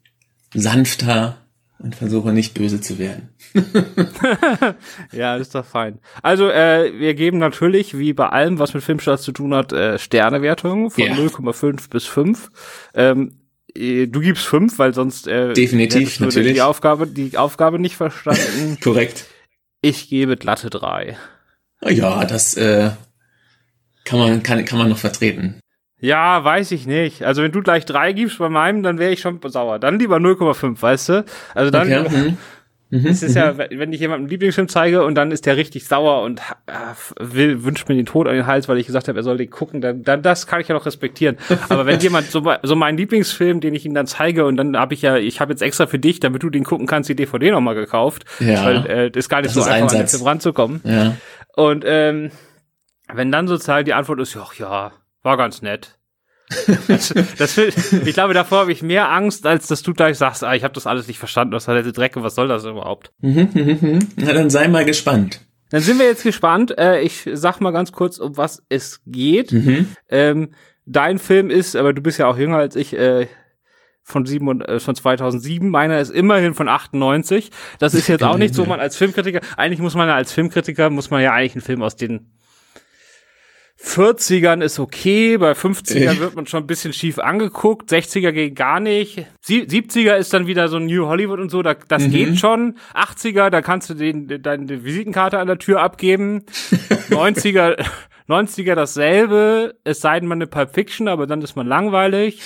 [0.55, 1.37] sanfter
[1.79, 3.31] und versuche nicht böse zu werden.
[5.13, 5.99] ja, ist doch fein.
[6.23, 9.99] Also, äh, wir geben natürlich, wie bei allem, was mit Filmstarts zu tun hat, äh,
[9.99, 11.15] Sternewertungen von ja.
[11.15, 12.51] 0,5 bis 5.
[12.95, 13.33] Ähm,
[13.75, 18.79] äh, du gibst fünf, weil sonst äh, definitiv natürlich die Aufgabe die Aufgabe nicht verstanden.
[18.83, 19.27] Korrekt.
[19.81, 21.17] Ich gebe glatte drei.
[21.83, 22.91] Ja, das äh,
[24.05, 25.61] kann man kann kann man noch vertreten.
[26.01, 27.23] Ja, weiß ich nicht.
[27.25, 29.79] Also wenn du gleich drei gibst bei meinem, dann wäre ich schon sauer.
[29.79, 31.25] Dann lieber 0,5, weißt du?
[31.55, 32.09] Also dann okay.
[32.09, 32.39] mhm.
[32.93, 33.59] Mhm, es ist ja, mhm.
[33.71, 36.73] wenn ich jemandem einen Lieblingsfilm zeige und dann ist der richtig sauer und äh,
[37.21, 39.49] will, wünscht mir den Tod an den Hals, weil ich gesagt habe, er soll den
[39.49, 41.37] gucken, dann, dann das kann ich ja noch respektieren.
[41.69, 44.95] Aber wenn jemand so, so meinen Lieblingsfilm, den ich ihm dann zeige und dann habe
[44.95, 47.53] ich ja, ich habe jetzt extra für dich, damit du den gucken kannst, die DVD
[47.53, 48.65] nochmal gekauft, ja.
[48.65, 50.81] weil äh, ist gar nicht das so einfach, an den Film ranzukommen.
[50.83, 51.17] Ja.
[51.55, 52.33] Und ähm,
[53.13, 56.01] wenn dann sozusagen die Antwort ist, ja, ja, war ganz nett
[56.89, 57.59] das, das,
[57.93, 60.75] ich glaube, davor habe ich mehr Angst, als dass du gleich sagst, ah, ich habe
[60.75, 63.13] das alles nicht verstanden, was hat der Drecke, was soll das überhaupt?
[63.21, 63.99] Mhm, mhm, mhm.
[64.17, 65.41] Na, dann sei mal gespannt.
[65.71, 66.77] Dann sind wir jetzt gespannt.
[66.79, 69.53] Äh, ich sag mal ganz kurz, um was es geht.
[69.53, 69.87] Mhm.
[70.09, 70.51] Ähm,
[70.85, 73.29] dein Film ist, aber du bist ja auch jünger als ich, äh,
[74.03, 75.71] von, sieben und, äh, von 2007.
[75.71, 77.53] Meiner ist immerhin von 98.
[77.79, 80.91] Das ist jetzt auch nicht so, man als Filmkritiker, eigentlich muss man ja als Filmkritiker,
[80.91, 82.33] muss man ja eigentlich einen Film aus den
[83.83, 88.79] 40ern ist okay, bei 50ern wird man schon ein bisschen schief angeguckt, 60er geht gar
[88.79, 92.11] nicht, 70er ist dann wieder so New Hollywood und so, da, das mhm.
[92.11, 96.45] geht schon, 80er, da kannst du den, deine Visitenkarte an der Tür abgeben,
[97.11, 97.83] 90er,
[98.29, 102.41] 90er dasselbe, es sei denn man eine Pulp Fiction, aber dann ist man langweilig.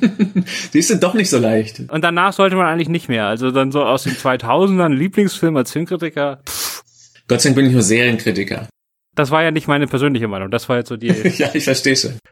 [0.74, 1.82] Die sind doch nicht so leicht.
[1.88, 5.70] Und danach sollte man eigentlich nicht mehr, also dann so aus den 2000ern Lieblingsfilm als
[5.70, 6.40] Filmkritiker.
[6.44, 6.82] Pff.
[7.28, 8.68] Gott sei Dank bin ich nur Serienkritiker
[9.14, 10.50] das war ja nicht meine persönliche Meinung.
[10.50, 11.08] Das war jetzt so die.
[11.38, 12.18] ja, ich verstehe schon.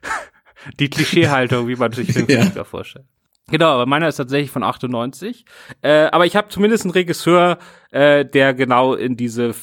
[0.78, 2.64] Die Klischeehaltung, wie man sich Filmkritiker ja.
[2.64, 3.04] vorstellt.
[3.50, 5.44] Genau, aber meiner ist tatsächlich von 98.
[5.80, 7.58] Äh, aber ich habe zumindest einen Regisseur,
[7.90, 9.56] äh, der genau in diese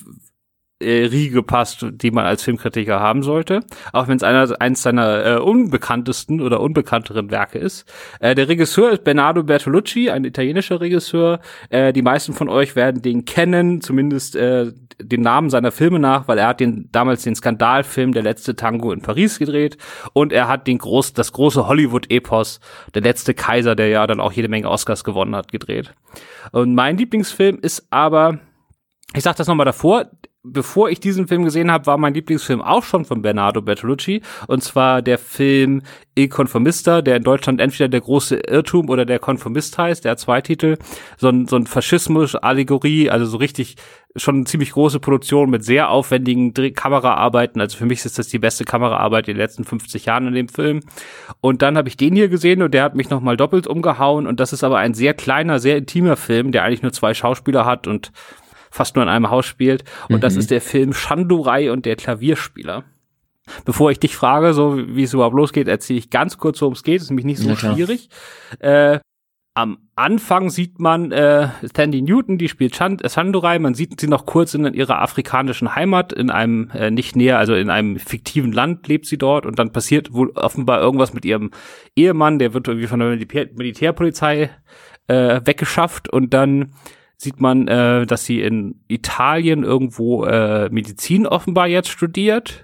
[0.79, 3.61] äh, Riege passt, die man als Filmkritiker haben sollte,
[3.91, 7.91] auch wenn es eins seiner äh, unbekanntesten oder unbekannteren Werke ist.
[8.19, 11.39] Äh, der Regisseur ist Bernardo Bertolucci, ein italienischer Regisseur.
[11.69, 16.27] Äh, die meisten von euch werden den kennen, zumindest äh, den Namen seiner Filme nach,
[16.27, 19.77] weil er hat den damals den Skandalfilm Der letzte Tango in Paris gedreht
[20.13, 22.59] und er hat den groß das große Hollywood-Epos
[22.93, 25.93] Der letzte Kaiser, der ja dann auch jede Menge Oscars gewonnen hat, gedreht.
[26.51, 28.39] Und mein Lieblingsfilm ist aber
[29.15, 30.05] ich sag das nochmal davor,
[30.43, 34.21] bevor ich diesen Film gesehen habe, war mein Lieblingsfilm auch schon von Bernardo Bertolucci.
[34.47, 35.81] Und zwar der Film
[36.15, 40.05] Il Conformista, der in Deutschland entweder der große Irrtum oder der Konformist heißt.
[40.05, 40.77] Der hat zwei Titel.
[41.17, 43.75] So ein, so ein Faschismus-Allegorie, also so richtig
[44.15, 47.61] schon eine ziemlich große Produktion mit sehr aufwendigen Kameraarbeiten.
[47.61, 50.49] Also für mich ist das die beste Kameraarbeit in den letzten 50 Jahren in dem
[50.49, 50.79] Film.
[51.41, 54.25] Und dann habe ich den hier gesehen und der hat mich nochmal doppelt umgehauen.
[54.25, 57.65] Und das ist aber ein sehr kleiner, sehr intimer Film, der eigentlich nur zwei Schauspieler
[57.65, 58.11] hat und
[58.71, 59.83] fast nur in einem Haus spielt.
[60.09, 60.21] Und mhm.
[60.21, 62.83] das ist der Film Shandurai und der Klavierspieler.
[63.65, 66.83] Bevor ich dich frage, so wie es überhaupt losgeht, erzähle ich ganz kurz, worum es
[66.83, 67.01] geht.
[67.01, 68.09] Ist nämlich nicht so ja, schwierig.
[68.59, 68.99] Äh,
[69.55, 73.59] am Anfang sieht man äh, Sandy Newton, die spielt Shandurai.
[73.59, 77.55] Man sieht sie noch kurz in ihrer afrikanischen Heimat, in einem äh, nicht näher, also
[77.55, 81.51] in einem fiktiven Land lebt sie dort und dann passiert wohl offenbar irgendwas mit ihrem
[81.95, 84.49] Ehemann, der wird irgendwie von der Militär Militärpolizei
[85.07, 86.73] äh, weggeschafft und dann
[87.21, 92.63] sieht man, äh, dass sie in Italien irgendwo äh, Medizin offenbar jetzt studiert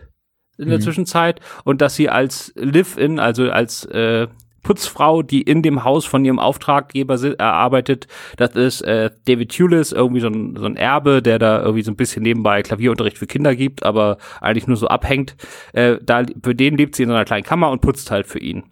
[0.57, 0.83] in der mhm.
[0.83, 4.27] Zwischenzeit und dass sie als Live-in, also als äh,
[4.63, 8.07] Putzfrau, die in dem Haus von ihrem Auftraggeber äh, arbeitet.
[8.37, 11.91] Das ist äh, David Tulis, irgendwie so ein, so ein Erbe, der da irgendwie so
[11.91, 15.35] ein bisschen nebenbei Klavierunterricht für Kinder gibt, aber eigentlich nur so abhängt.
[15.73, 18.39] Äh, da, für den lebt sie in so einer kleinen Kammer und putzt halt für
[18.39, 18.63] ihn.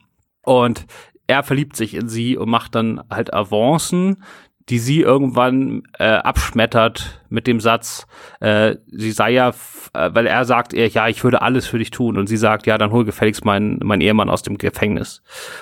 [0.44, 0.86] Und
[1.28, 4.24] er verliebt sich in sie und macht dann halt Avancen,
[4.70, 8.08] die sie irgendwann äh, abschmettert mit dem Satz,
[8.40, 9.50] äh, sie sei ja,
[9.94, 12.78] äh, weil er sagt, ja, ich würde alles für dich tun und sie sagt, ja,
[12.78, 15.22] dann hol gefälligst meinen mein Ehemann aus dem Gefängnis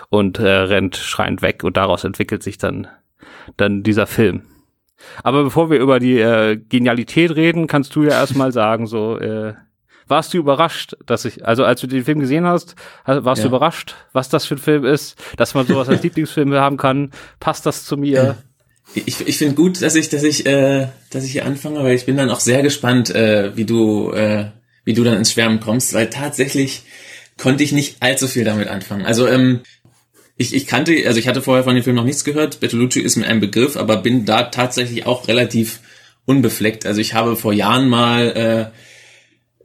[0.10, 2.88] und äh, rennt schreiend weg und daraus entwickelt sich dann
[3.58, 4.44] dann dieser Film.
[5.24, 9.56] Aber bevor wir über die äh, Genialität reden, kannst du ja erstmal sagen, so äh,
[10.08, 13.50] warst du überrascht, dass ich, also als du den Film gesehen hast, warst ja.
[13.50, 17.12] du überrascht, was das für ein Film ist, dass man sowas als Lieblingsfilm haben kann?
[17.40, 18.38] Passt das zu mir?
[18.94, 22.06] Ich, ich finde gut, dass ich, dass ich, äh, dass ich hier anfange, weil ich
[22.06, 24.48] bin dann auch sehr gespannt, äh, wie du, äh,
[24.84, 26.84] wie du dann ins Schwärmen kommst, weil tatsächlich
[27.38, 29.06] konnte ich nicht allzu viel damit anfangen.
[29.06, 29.62] Also ähm,
[30.38, 32.60] ich, ich kannte, also ich hatte vorher von dem Film noch nichts gehört.
[32.60, 35.80] Bertolucci ist mir ein Begriff, aber bin da tatsächlich auch relativ
[36.26, 36.86] unbefleckt.
[36.86, 38.72] Also ich habe vor Jahren mal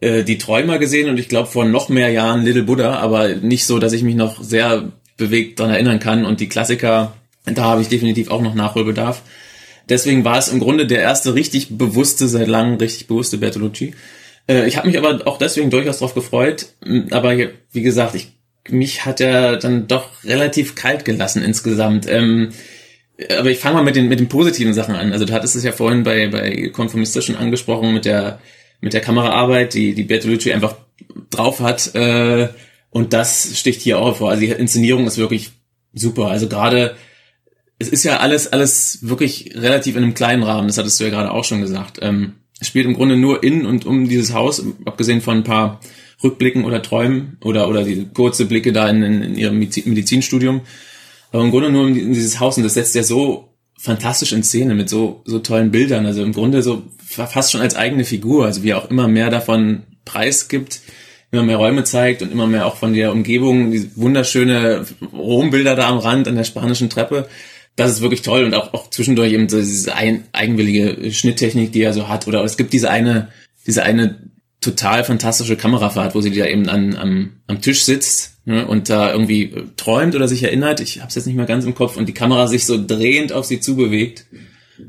[0.00, 3.28] äh, äh, die Träumer gesehen und ich glaube vor noch mehr Jahren Little Buddha, aber
[3.28, 6.24] nicht so, dass ich mich noch sehr bewegt dran erinnern kann.
[6.24, 7.14] Und die Klassiker
[7.54, 9.22] da habe ich definitiv auch noch Nachholbedarf.
[9.88, 13.94] Deswegen war es im Grunde der erste richtig bewusste, seit langem richtig bewusste Bertolucci.
[14.48, 16.66] Äh, ich habe mich aber auch deswegen durchaus darauf gefreut.
[17.10, 17.36] Aber
[17.72, 18.32] wie gesagt, ich
[18.70, 22.08] mich hat er dann doch relativ kalt gelassen insgesamt.
[22.08, 22.52] Ähm,
[23.38, 25.12] aber ich fange mal mit den, mit den positiven Sachen an.
[25.12, 28.40] Also du hattest es ja vorhin bei, bei Konformistischen angesprochen mit der,
[28.80, 30.76] mit der Kameraarbeit, die, die Bertolucci einfach
[31.30, 31.94] drauf hat.
[31.94, 32.48] Äh,
[32.90, 34.30] und das sticht hier auch vor.
[34.30, 35.50] Also die Inszenierung ist wirklich
[35.94, 36.28] super.
[36.28, 36.96] Also gerade,
[37.78, 40.68] es ist ja alles, alles wirklich relativ in einem kleinen Rahmen.
[40.68, 41.98] Das hattest du ja gerade auch schon gesagt.
[42.02, 45.80] Ähm, es spielt im Grunde nur in und um dieses Haus, abgesehen von ein paar
[46.22, 50.62] Rückblicken oder Träumen oder, oder die kurze Blicke da in, in, in ihrem Medizinstudium.
[51.32, 54.74] Aber im Grunde nur in dieses Haus und das setzt ja so fantastisch in Szene
[54.74, 56.06] mit so, so tollen Bildern.
[56.06, 58.46] Also im Grunde so fast schon als eigene Figur.
[58.46, 60.80] Also wie er auch immer mehr davon preisgibt,
[61.30, 65.88] immer mehr Räume zeigt und immer mehr auch von der Umgebung, die wunderschöne Rombilder da
[65.88, 67.28] am Rand an der spanischen Treppe.
[67.76, 71.82] Das ist wirklich toll und auch, auch zwischendurch eben so diese ein, eigenwillige Schnitttechnik, die
[71.82, 72.26] er so hat.
[72.26, 73.28] Oder es gibt diese eine,
[73.66, 78.66] diese eine total fantastische Kamerafahrt, wo sie da eben an, am, am Tisch sitzt ne,
[78.66, 80.80] und da irgendwie äh, träumt oder sich erinnert.
[80.80, 83.32] Ich habe es jetzt nicht mehr ganz im Kopf und die Kamera sich so drehend
[83.32, 84.26] auf sie zubewegt.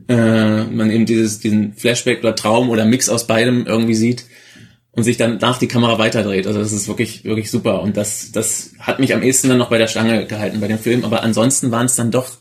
[0.07, 4.25] Äh, man eben dieses, diesen Flashback oder Traum oder Mix aus beidem irgendwie sieht
[4.91, 6.47] und sich dann nach die Kamera weiterdreht.
[6.47, 7.81] Also das ist wirklich, wirklich super.
[7.81, 10.79] Und das, das hat mich am ehesten dann noch bei der Stange gehalten bei dem
[10.79, 11.05] Film.
[11.05, 12.31] Aber ansonsten waren es dann doch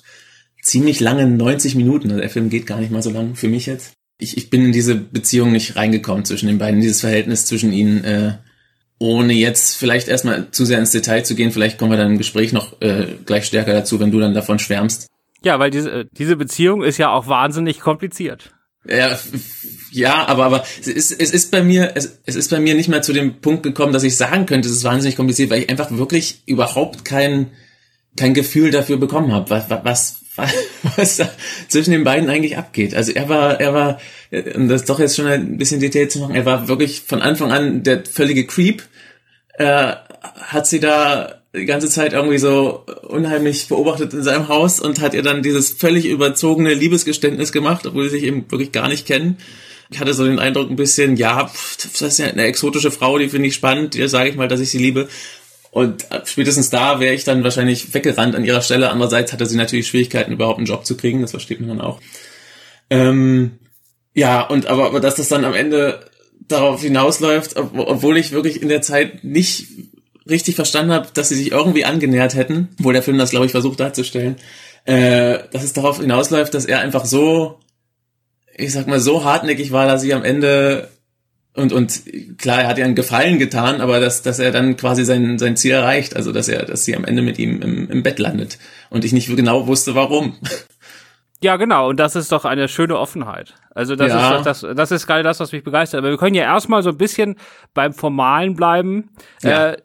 [0.66, 2.10] ziemlich lange 90 Minuten.
[2.10, 4.66] Also der Film geht gar nicht mal so lang für mich jetzt ich, ich bin
[4.66, 8.38] in diese Beziehung nicht reingekommen zwischen den beiden, dieses Verhältnis zwischen ihnen, äh,
[8.98, 12.18] ohne jetzt vielleicht erstmal zu sehr ins Detail zu gehen, vielleicht kommen wir dann im
[12.18, 15.08] Gespräch noch äh, gleich stärker dazu, wenn du dann davon schwärmst.
[15.44, 18.54] Ja, weil diese, äh, diese Beziehung ist ja auch wahnsinnig kompliziert.
[18.88, 19.18] Ja,
[19.90, 22.88] ja, aber, aber es ist, es ist bei mir, es, es ist bei mir nicht
[22.88, 25.70] mal zu dem Punkt gekommen, dass ich sagen könnte, es ist wahnsinnig kompliziert, weil ich
[25.70, 27.50] einfach wirklich überhaupt kein,
[28.16, 30.20] kein Gefühl dafür bekommen habe, was, was,
[30.96, 31.30] was da
[31.68, 32.94] zwischen den beiden eigentlich abgeht.
[32.94, 34.00] Also er war, er war,
[34.54, 37.52] um das doch jetzt schon ein bisschen Detail zu machen, er war wirklich von Anfang
[37.52, 38.82] an der völlige Creep.
[39.54, 45.00] Er hat sie da die ganze Zeit irgendwie so unheimlich beobachtet in seinem Haus und
[45.00, 49.06] hat ihr dann dieses völlig überzogene Liebesgeständnis gemacht, obwohl sie sich eben wirklich gar nicht
[49.06, 49.38] kennen.
[49.90, 51.50] Ich hatte so den Eindruck ein bisschen, ja,
[51.82, 54.60] das ist ja eine exotische Frau, die finde ich spannend, ihr sage ich mal, dass
[54.60, 55.08] ich sie liebe.
[55.76, 58.88] Und spätestens da wäre ich dann wahrscheinlich weggerannt an ihrer Stelle.
[58.88, 61.20] Andererseits hatte sie natürlich Schwierigkeiten, überhaupt einen Job zu kriegen.
[61.20, 62.00] Das versteht man dann auch.
[62.88, 63.58] Ähm,
[64.14, 66.08] ja, und aber, aber dass das dann am Ende
[66.48, 69.66] darauf hinausläuft, obwohl ich wirklich in der Zeit nicht
[70.26, 73.52] richtig verstanden habe, dass sie sich irgendwie angenähert hätten, wo der Film das, glaube ich,
[73.52, 74.36] versucht darzustellen,
[74.86, 77.58] äh, dass es darauf hinausläuft, dass er einfach so,
[78.56, 80.88] ich sag mal, so hartnäckig war, dass sie am Ende
[81.56, 82.02] und, und
[82.38, 85.56] klar, er hat ihr einen Gefallen getan, aber dass, dass er dann quasi sein, sein
[85.56, 88.58] Ziel erreicht, also dass er, dass sie am Ende mit ihm im, im Bett landet
[88.90, 90.36] und ich nicht genau wusste, warum.
[91.42, 93.54] Ja, genau, und das ist doch eine schöne Offenheit.
[93.74, 94.38] Also das ja.
[94.38, 95.98] ist das, das ist gerade das, was mich begeistert.
[95.98, 97.36] Aber wir können ja erstmal so ein bisschen
[97.74, 99.10] beim Formalen bleiben.
[99.42, 99.72] Ja.
[99.72, 99.76] Äh,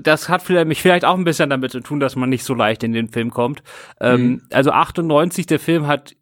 [0.00, 2.54] das hat vielleicht, mich vielleicht auch ein bisschen damit zu tun, dass man nicht so
[2.54, 3.62] leicht in den Film kommt.
[4.00, 4.42] Ähm, mhm.
[4.52, 6.16] Also 98, der Film hat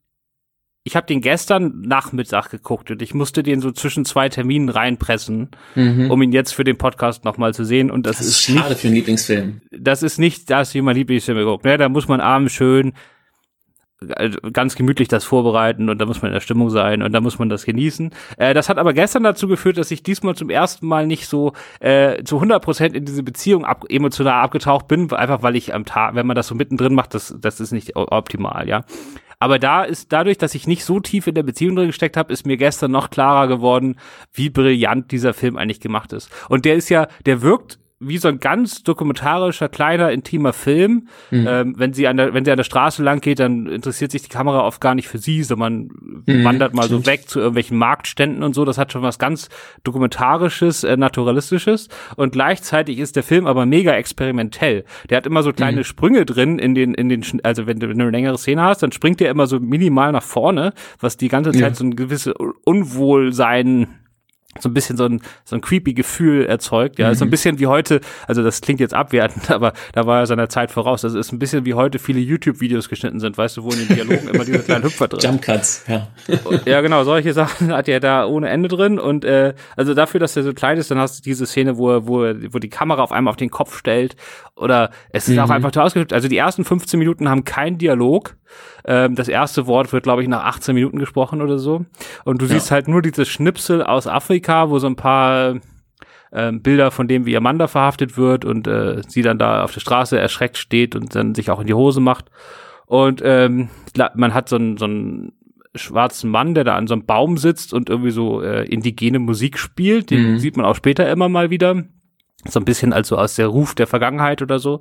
[0.88, 5.51] ich habe den gestern Nachmittag geguckt und ich musste den so zwischen zwei Terminen reinpressen,
[5.74, 6.11] mhm.
[6.11, 7.90] um ihn jetzt für den Podcast nochmal zu sehen.
[7.90, 9.61] Und das, das ist, ist schade nicht, für einen Lieblingsfilm.
[9.70, 11.66] Das ist nicht das, wie man Lieblingsfilm guckt.
[11.66, 11.77] Ne?
[11.77, 12.94] Da muss man abends schön
[14.01, 17.20] äh, ganz gemütlich das vorbereiten und da muss man in der Stimmung sein und da
[17.20, 18.11] muss man das genießen.
[18.38, 21.53] Äh, das hat aber gestern dazu geführt, dass ich diesmal zum ersten Mal nicht so
[21.81, 25.85] äh, zu 100 Prozent in diese Beziehung ab, emotional abgetaucht bin, einfach weil ich am
[25.85, 28.85] Tag, wenn man das so mittendrin macht, das, das ist nicht optimal, ja.
[29.40, 32.33] Aber da ist dadurch, dass ich nicht so tief in der Beziehung drin gesteckt habe,
[32.33, 33.96] ist mir gestern noch klarer geworden,
[34.33, 36.31] wie brillant dieser Film eigentlich gemacht ist.
[36.48, 41.09] Und der ist ja, der wirkt wie so ein ganz dokumentarischer, kleiner, intimer Film.
[41.31, 41.47] Mhm.
[41.49, 44.23] Ähm, wenn sie an der, wenn sie an der Straße lang geht, dann interessiert sich
[44.23, 45.89] die Kamera oft gar nicht für sie, sondern
[46.27, 47.05] mhm, wandert mal stimmt.
[47.05, 48.65] so weg zu irgendwelchen Marktständen und so.
[48.65, 49.49] Das hat schon was ganz
[49.83, 51.89] dokumentarisches, äh, naturalistisches.
[52.15, 54.85] Und gleichzeitig ist der Film aber mega experimentell.
[55.11, 55.85] Der hat immer so kleine mhm.
[55.85, 58.83] Sprünge drin in den, in den, also wenn du, wenn du eine längere Szene hast,
[58.83, 61.75] dann springt der immer so minimal nach vorne, was die ganze Zeit ja.
[61.75, 62.33] so ein gewisses
[62.65, 63.89] Unwohlsein
[64.59, 66.99] so ein bisschen so ein, so ein creepy Gefühl erzeugt.
[66.99, 67.15] Ja, mhm.
[67.15, 70.49] so ein bisschen wie heute, also das klingt jetzt abwertend, aber da war er seiner
[70.49, 71.03] Zeit voraus.
[71.03, 73.89] Das ist ein bisschen wie heute viele YouTube-Videos geschnitten sind, weißt du, wo in den
[73.89, 76.09] Dialogen immer diese kleinen Hüpfer drin Jump Cuts, ja.
[76.65, 78.99] ja, genau, solche Sachen hat er da ohne Ende drin.
[78.99, 81.91] Und äh, also dafür, dass er so klein ist, dann hast du diese Szene, wo
[81.91, 84.17] er, wo, er, wo die Kamera auf einmal auf den Kopf stellt.
[84.57, 85.41] Oder es ist mhm.
[85.41, 86.15] auch einfach total ausgeschnitten.
[86.15, 88.38] Also die ersten 15 Minuten haben keinen Dialog.
[88.85, 91.85] Ähm, das erste Wort wird, glaube ich, nach 18 Minuten gesprochen oder so.
[92.25, 92.53] Und du ja.
[92.53, 95.57] siehst halt nur dieses Schnipsel aus Afrika, wo so ein paar
[96.33, 99.81] ähm, Bilder von dem, wie Amanda verhaftet wird und äh, sie dann da auf der
[99.81, 102.27] Straße erschreckt steht und dann sich auch in die Hose macht.
[102.87, 103.69] Und ähm,
[104.15, 105.33] man hat so einen, so einen
[105.75, 109.59] schwarzen Mann, der da an so einem Baum sitzt und irgendwie so äh, indigene Musik
[109.59, 110.11] spielt.
[110.11, 110.39] Den mhm.
[110.39, 111.85] sieht man auch später immer mal wieder.
[112.45, 114.81] So ein bisschen also aus der Ruf der Vergangenheit oder so.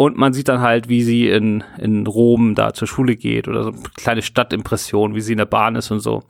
[0.00, 3.64] Und man sieht dann halt, wie sie in, in Rom da zur Schule geht oder
[3.64, 6.22] so eine kleine Stadtimpression, wie sie in der Bahn ist und so.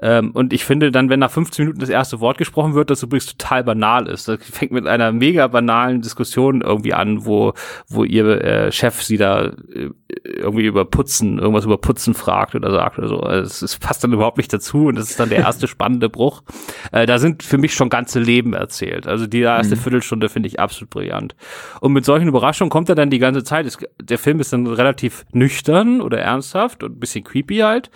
[0.00, 3.02] Ähm, und ich finde dann, wenn nach 15 Minuten das erste Wort gesprochen wird, das
[3.02, 4.26] übrigens total banal ist.
[4.26, 7.52] Das fängt mit einer mega banalen Diskussion irgendwie an, wo,
[7.88, 9.90] wo ihr äh, Chef sie da äh,
[10.24, 13.20] irgendwie über Putzen, irgendwas über Putzen fragt oder sagt oder so.
[13.20, 16.42] Also es, passt dann überhaupt nicht dazu und das ist dann der erste spannende Bruch.
[16.90, 19.06] Äh, da sind für mich schon ganze Leben erzählt.
[19.06, 19.80] Also die erste mhm.
[19.80, 21.36] Viertelstunde finde ich absolut brillant.
[21.82, 23.66] Und mit solchen Überraschungen kommt er dann die ganze Zeit.
[23.66, 27.90] Ist, der Film ist dann relativ nüchtern oder ernsthaft und ein bisschen creepy halt.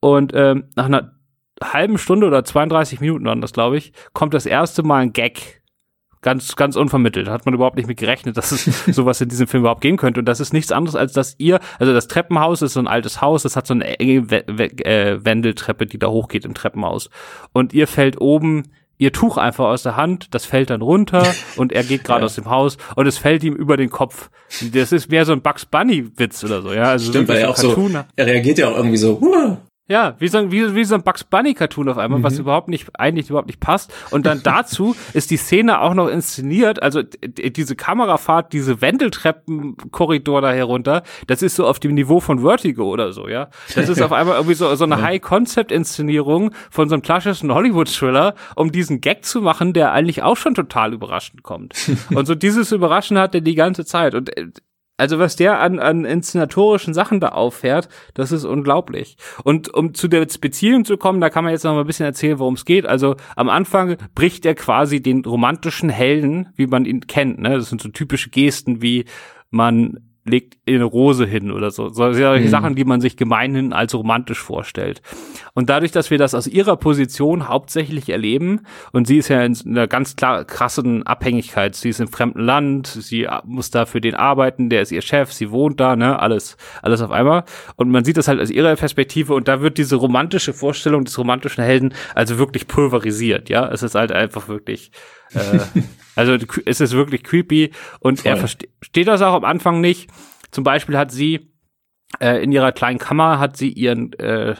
[0.00, 1.12] Und ähm, nach einer
[1.62, 5.62] halben Stunde oder 32 Minuten waren das, glaube ich, kommt das erste Mal ein Gag.
[6.20, 7.28] Ganz, ganz unvermittelt.
[7.28, 10.20] Hat man überhaupt nicht mit gerechnet, dass es sowas in diesem Film überhaupt geben könnte.
[10.20, 13.20] Und das ist nichts anderes, als dass ihr, also das Treppenhaus ist so ein altes
[13.20, 17.10] Haus, das hat so eine enge äh, Wendeltreppe, die da hochgeht im Treppenhaus.
[17.52, 18.62] Und ihr fällt oben
[18.98, 21.26] ihr Tuch einfach aus der Hand, das fällt dann runter
[21.56, 22.26] und er geht gerade ja.
[22.26, 24.30] aus dem Haus und es fällt ihm über den Kopf.
[24.72, 26.84] Das ist mehr so ein Bugs Bunny Witz oder so, ja.
[26.84, 27.74] Also Stimmt, weil er auch so,
[28.16, 29.58] er reagiert ja auch irgendwie so, Huah!
[29.86, 32.24] Ja, wie so, wie, wie so ein Bugs Bunny Cartoon auf einmal, mhm.
[32.24, 33.92] was überhaupt nicht, eigentlich überhaupt nicht passt.
[34.10, 40.52] Und dann dazu ist die Szene auch noch inszeniert, also diese Kamerafahrt, diese Wendeltreppenkorridor da
[40.52, 43.50] herunter, das ist so auf dem Niveau von Vertigo oder so, ja.
[43.74, 48.72] Das ist auf einmal irgendwie so, so eine High-Concept-Inszenierung von so einem klassischen Hollywood-Thriller, um
[48.72, 51.74] diesen Gag zu machen, der eigentlich auch schon total überraschend kommt.
[52.14, 54.14] Und so dieses Überraschen hat er die ganze Zeit.
[54.14, 54.46] Und äh,
[54.96, 59.16] also was der an, an inszenatorischen Sachen da auffährt, das ist unglaublich.
[59.42, 62.06] Und um zu der Beziehung zu kommen, da kann man jetzt noch mal ein bisschen
[62.06, 62.86] erzählen, worum es geht.
[62.86, 67.40] Also am Anfang bricht er quasi den romantischen Helden, wie man ihn kennt.
[67.40, 67.50] Ne?
[67.50, 69.04] Das sind so typische Gesten, wie
[69.50, 71.90] man legt eine Rose hin oder so.
[71.90, 72.48] Solche mhm.
[72.48, 75.02] Sachen, die man sich gemeinhin als romantisch vorstellt.
[75.52, 78.60] Und dadurch, dass wir das aus ihrer Position hauptsächlich erleben,
[78.92, 81.74] und sie ist ja in einer ganz klar krassen Abhängigkeit.
[81.74, 85.32] Sie ist im fremden Land, sie muss da für den arbeiten, der ist ihr Chef,
[85.32, 87.44] sie wohnt da, ne, alles, alles auf einmal.
[87.76, 91.18] Und man sieht das halt aus ihrer Perspektive und da wird diese romantische Vorstellung des
[91.18, 93.68] romantischen Helden also wirklich pulverisiert, ja.
[93.68, 94.90] Es ist halt einfach wirklich,
[95.34, 95.58] äh,
[96.16, 98.30] Also es ist wirklich creepy und Voll.
[98.30, 100.10] er versteht das auch am Anfang nicht.
[100.50, 101.50] Zum Beispiel hat sie
[102.20, 104.54] äh, in ihrer kleinen Kammer hat sie ihren äh,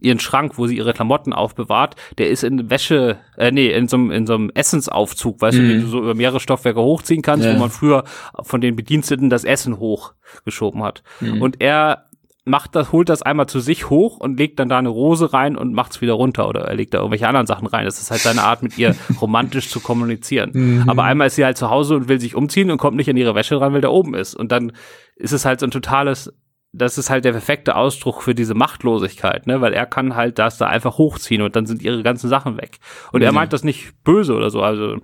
[0.00, 3.96] ihren Schrank, wo sie ihre Klamotten aufbewahrt, der ist in Wäsche, äh, nee, in so,
[3.96, 5.62] in so einem Essensaufzug, weißt mhm.
[5.62, 7.54] du, den du so über mehrere Stoffwerke hochziehen kannst, ja.
[7.54, 8.04] wo man früher
[8.42, 11.02] von den Bediensteten das Essen hochgeschoben hat.
[11.20, 11.40] Mhm.
[11.40, 12.05] Und er
[12.46, 15.56] macht das, holt das einmal zu sich hoch und legt dann da eine Rose rein
[15.56, 17.84] und macht's wieder runter oder er legt da irgendwelche anderen Sachen rein.
[17.84, 20.50] Das ist halt seine Art, mit ihr romantisch zu kommunizieren.
[20.54, 20.88] Mhm.
[20.88, 23.16] Aber einmal ist sie halt zu Hause und will sich umziehen und kommt nicht an
[23.16, 24.36] ihre Wäsche ran, weil der oben ist.
[24.36, 24.72] Und dann
[25.16, 26.32] ist es halt so ein totales,
[26.72, 30.56] das ist halt der perfekte Ausdruck für diese Machtlosigkeit, ne, weil er kann halt das
[30.56, 32.78] da einfach hochziehen und dann sind ihre ganzen Sachen weg.
[33.10, 33.26] Und mhm.
[33.26, 34.98] er meint das nicht böse oder so, also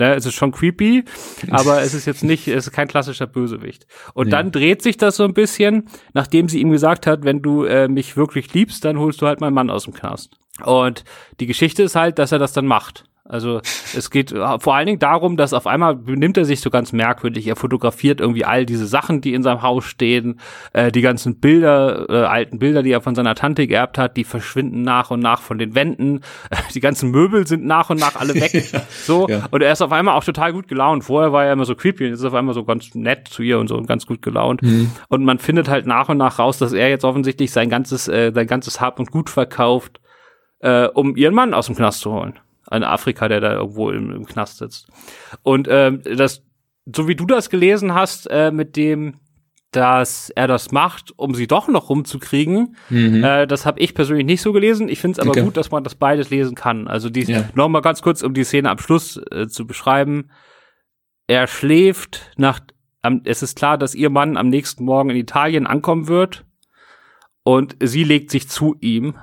[0.00, 1.04] Ne, es ist schon creepy,
[1.50, 3.86] aber es ist jetzt nicht, es ist kein klassischer Bösewicht.
[4.14, 4.38] Und ja.
[4.38, 7.86] dann dreht sich das so ein bisschen, nachdem sie ihm gesagt hat, wenn du äh,
[7.86, 10.38] mich wirklich liebst, dann holst du halt meinen Mann aus dem Knast.
[10.64, 11.04] Und
[11.38, 13.09] die Geschichte ist halt, dass er das dann macht.
[13.30, 13.60] Also
[13.96, 16.92] es geht äh, vor allen Dingen darum, dass auf einmal benimmt er sich so ganz
[16.92, 17.46] merkwürdig.
[17.46, 20.40] Er fotografiert irgendwie all diese Sachen, die in seinem Haus stehen,
[20.72, 24.24] äh, die ganzen Bilder, äh, alten Bilder, die er von seiner Tante geerbt hat, die
[24.24, 26.20] verschwinden nach und nach von den Wänden.
[26.74, 28.52] Die ganzen Möbel sind nach und nach alle weg.
[28.72, 29.46] ja, so ja.
[29.50, 31.04] und er ist auf einmal auch total gut gelaunt.
[31.04, 33.58] Vorher war er immer so creepy, und ist auf einmal so ganz nett zu ihr
[33.58, 34.62] und so und ganz gut gelaunt.
[34.62, 34.90] Mhm.
[35.08, 38.32] Und man findet halt nach und nach raus, dass er jetzt offensichtlich sein ganzes äh,
[38.34, 40.00] sein ganzes Hab und Gut verkauft,
[40.60, 42.38] äh, um ihren Mann aus dem Knast zu holen
[42.70, 44.88] ein Afrika, der da irgendwo im, im Knast sitzt.
[45.42, 46.42] Und ähm, das,
[46.86, 49.16] so wie du das gelesen hast, äh, mit dem,
[49.72, 52.76] dass er das macht, um sie doch noch rumzukriegen.
[52.88, 53.22] Mhm.
[53.22, 54.88] Äh, das habe ich persönlich nicht so gelesen.
[54.88, 55.42] Ich finde es aber okay.
[55.42, 56.88] gut, dass man das beides lesen kann.
[56.88, 57.44] Also die, ja.
[57.54, 60.30] noch mal ganz kurz, um die Szene am Schluss äh, zu beschreiben.
[61.26, 62.60] Er schläft nach,
[63.02, 66.44] am, es ist klar, dass ihr Mann am nächsten Morgen in Italien ankommen wird
[67.42, 69.14] und sie legt sich zu ihm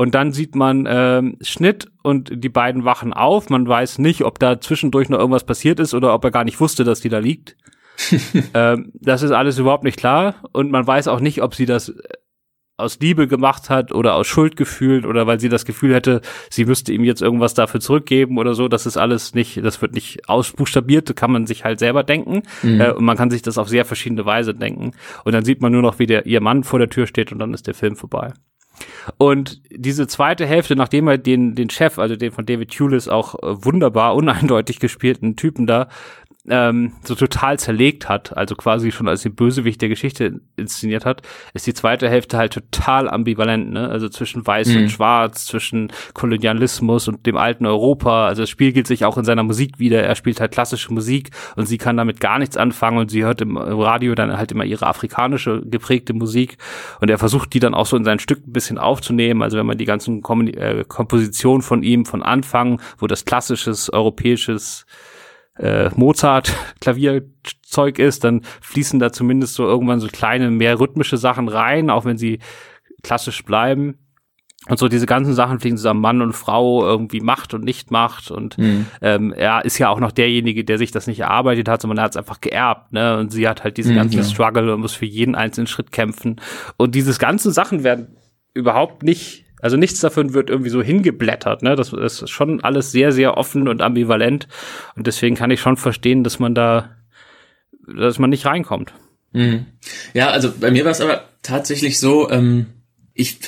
[0.00, 3.50] und dann sieht man ähm, Schnitt und die beiden wachen auf.
[3.50, 6.58] Man weiß nicht, ob da zwischendurch noch irgendwas passiert ist oder ob er gar nicht
[6.58, 7.58] wusste, dass die da liegt.
[8.54, 10.36] ähm, das ist alles überhaupt nicht klar.
[10.52, 11.92] Und man weiß auch nicht, ob sie das äh,
[12.78, 16.94] aus Liebe gemacht hat oder aus Schuldgefühl oder weil sie das Gefühl hätte, sie müsste
[16.94, 18.68] ihm jetzt irgendwas dafür zurückgeben oder so.
[18.68, 22.44] Das ist alles nicht, das wird nicht ausbuchstabiert, kann man sich halt selber denken.
[22.62, 22.80] Mhm.
[22.80, 24.92] Äh, und man kann sich das auf sehr verschiedene Weise denken.
[25.24, 27.38] Und dann sieht man nur noch, wie der ihr Mann vor der Tür steht und
[27.38, 28.32] dann ist der Film vorbei.
[29.18, 33.34] Und diese zweite Hälfte, nachdem er den, den Chef, also den von David Hewlis auch
[33.34, 35.88] äh, wunderbar uneindeutig gespielten Typen da
[36.50, 41.22] ähm, so total zerlegt hat, also quasi schon als den Bösewicht der Geschichte inszeniert hat,
[41.54, 43.88] ist die zweite Hälfte halt total ambivalent, ne?
[43.88, 44.76] Also zwischen Weiß mhm.
[44.76, 48.26] und Schwarz, zwischen Kolonialismus und dem alten Europa.
[48.26, 50.02] Also es spiegelt sich auch in seiner Musik wieder.
[50.02, 53.40] Er spielt halt klassische Musik und sie kann damit gar nichts anfangen und sie hört
[53.40, 56.58] im Radio dann halt immer ihre afrikanische geprägte Musik
[57.00, 59.42] und er versucht die dann auch so in sein Stück ein bisschen aufzunehmen.
[59.42, 63.90] Also wenn man die ganzen Kom äh, Kompositionen von ihm von Anfang, wo das klassisches
[63.90, 64.86] europäisches
[65.60, 71.48] äh, Mozart Klavierzeug ist, dann fließen da zumindest so irgendwann so kleine, mehr rhythmische Sachen
[71.48, 72.40] rein, auch wenn sie
[73.02, 73.98] klassisch bleiben.
[74.68, 78.30] Und so diese ganzen Sachen fliegen zusammen, Mann und Frau, irgendwie Macht und Nicht-Macht.
[78.30, 78.86] Und mhm.
[79.00, 82.04] ähm, er ist ja auch noch derjenige, der sich das nicht erarbeitet hat, sondern er
[82.04, 82.92] hat es einfach geerbt.
[82.92, 83.16] Ne?
[83.16, 84.24] Und sie hat halt diesen mhm, ganzen ja.
[84.24, 86.36] Struggle und muss für jeden einzelnen Schritt kämpfen.
[86.76, 88.18] Und diese ganzen Sachen werden
[88.52, 91.76] überhaupt nicht also nichts davon wird irgendwie so hingeblättert, ne?
[91.76, 94.48] Das ist schon alles sehr, sehr offen und ambivalent.
[94.96, 96.96] Und deswegen kann ich schon verstehen, dass man da,
[97.96, 98.92] dass man nicht reinkommt.
[99.32, 99.66] Mhm.
[100.14, 102.66] Ja, also bei mir war es aber tatsächlich so, ähm,
[103.14, 103.38] ich,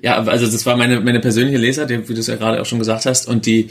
[0.00, 2.66] ja, also das war meine, meine persönliche Leser, die, wie du es ja gerade auch
[2.66, 3.70] schon gesagt hast, und die,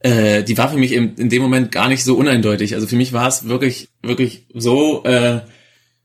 [0.00, 2.74] äh, die war für mich in, in dem Moment gar nicht so uneindeutig.
[2.74, 5.40] Also für mich war es wirklich, wirklich so, äh,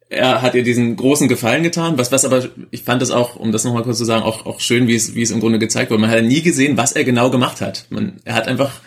[0.09, 3.51] er hat ihr diesen großen Gefallen getan, was, was aber, ich fand das auch, um
[3.51, 5.91] das nochmal kurz zu sagen, auch, auch schön, wie es, wie es im Grunde gezeigt
[5.91, 6.01] wurde.
[6.01, 7.85] Man hat nie gesehen, was er genau gemacht hat.
[7.89, 8.79] Man, er hat einfach,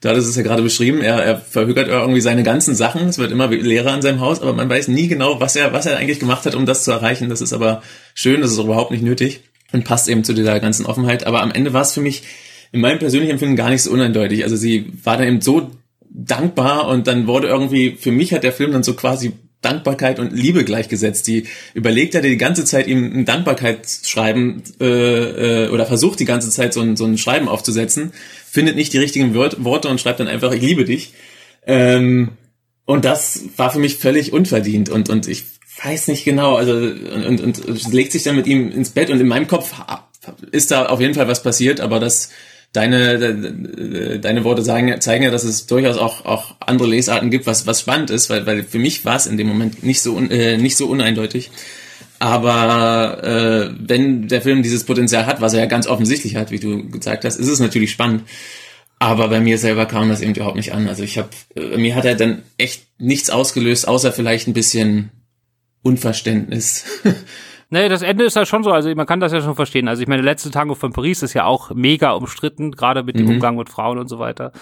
[0.00, 3.32] da ist es ja gerade beschrieben, er, er verhökert irgendwie seine ganzen Sachen, es wird
[3.32, 6.20] immer leerer in seinem Haus, aber man weiß nie genau, was er, was er eigentlich
[6.20, 7.28] gemacht hat, um das zu erreichen.
[7.28, 7.82] Das ist aber
[8.14, 9.40] schön, das ist überhaupt nicht nötig
[9.72, 11.26] und passt eben zu dieser ganzen Offenheit.
[11.26, 12.22] Aber am Ende war es für mich
[12.70, 14.44] in meinem persönlichen Empfinden gar nicht so uneindeutig.
[14.44, 15.70] Also sie war dann eben so
[16.10, 20.32] dankbar und dann wurde irgendwie, für mich hat der Film dann so quasi Dankbarkeit und
[20.32, 21.26] Liebe gleichgesetzt.
[21.26, 26.50] Die überlegt ja die ganze Zeit ihm ein Dankbarkeitsschreiben äh, äh, oder versucht die ganze
[26.50, 28.12] Zeit so ein, so ein Schreiben aufzusetzen,
[28.48, 31.12] findet nicht die richtigen Wort, Worte und schreibt dann einfach ich liebe dich.
[31.66, 32.30] Ähm,
[32.84, 35.44] und das war für mich völlig unverdient und und ich
[35.84, 39.20] weiß nicht genau, also und, und, und legt sich dann mit ihm ins Bett und
[39.20, 39.74] in meinem Kopf
[40.50, 42.30] ist da auf jeden Fall was passiert, aber das
[42.78, 47.66] deine, deine Worte sagen, zeigen ja, dass es durchaus auch, auch andere Lesarten gibt, was,
[47.66, 50.56] was spannend ist, weil, weil für mich war es in dem Moment nicht so, äh,
[50.56, 51.50] nicht so uneindeutig.
[52.20, 56.58] Aber äh, wenn der Film dieses Potenzial hat, was er ja ganz offensichtlich hat, wie
[56.58, 58.22] du gezeigt hast, ist es natürlich spannend.
[59.00, 60.88] Aber bei mir selber kam das eben überhaupt nicht an.
[60.88, 65.10] Also ich habe, äh, mir hat er dann echt nichts ausgelöst, außer vielleicht ein bisschen
[65.82, 66.84] Unverständnis.
[67.70, 69.88] Nee, das Ende ist ja schon so, also man kann das ja schon verstehen.
[69.88, 73.18] Also ich meine, der letzte Tango von Paris ist ja auch mega umstritten, gerade mit
[73.18, 73.32] dem mhm.
[73.32, 74.52] Umgang mit Frauen und so weiter.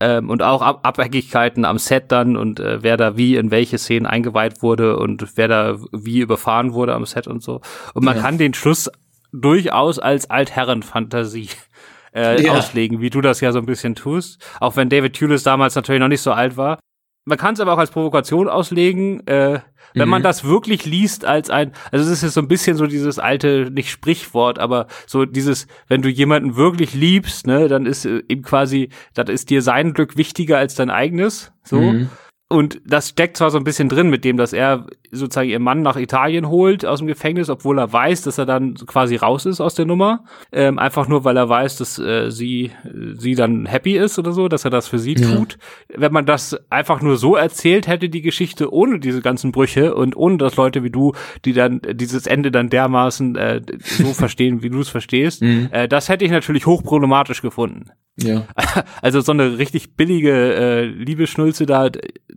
[0.00, 3.76] Ähm, und auch Ab Abhängigkeiten am Set dann und äh, wer da wie in welche
[3.76, 7.60] Szenen eingeweiht wurde und wer da wie überfahren wurde am Set und so.
[7.92, 8.22] Und man ja.
[8.22, 8.90] kann den Schluss
[9.32, 11.50] durchaus als Altherrenfantasie
[12.14, 12.52] äh, ja.
[12.52, 14.42] auslegen, wie du das ja so ein bisschen tust.
[14.58, 16.78] Auch wenn David Tulis damals natürlich noch nicht so alt war.
[17.28, 19.26] Man kann es aber auch als Provokation auslegen.
[19.26, 19.60] Äh,
[19.94, 20.10] wenn mhm.
[20.10, 23.70] man das wirklich liest als ein, also es ist so ein bisschen so dieses alte,
[23.70, 28.42] nicht Sprichwort, aber so dieses, wenn du jemanden wirklich liebst, ne, dann ist äh, ihm
[28.42, 31.80] quasi, das ist dir sein Glück wichtiger als dein eigenes, so.
[31.80, 32.10] Mhm.
[32.50, 35.82] Und das steckt zwar so ein bisschen drin mit dem, dass er sozusagen ihren Mann
[35.82, 39.60] nach Italien holt aus dem Gefängnis, obwohl er weiß, dass er dann quasi raus ist
[39.60, 40.24] aus der Nummer.
[40.52, 42.72] Ähm, einfach nur, weil er weiß, dass äh, sie,
[43.14, 45.34] sie dann happy ist oder so, dass er das für sie ja.
[45.34, 45.58] tut.
[45.88, 50.16] Wenn man das einfach nur so erzählt hätte, die Geschichte, ohne diese ganzen Brüche und
[50.16, 51.12] ohne dass Leute wie du,
[51.44, 55.68] die dann dieses Ende dann dermaßen äh, so verstehen, wie du es verstehst, mhm.
[55.72, 57.90] äh, das hätte ich natürlich hochproblematisch gefunden.
[58.20, 58.46] Ja.
[59.00, 61.88] Also so eine richtig billige äh, Liebesschnulze da.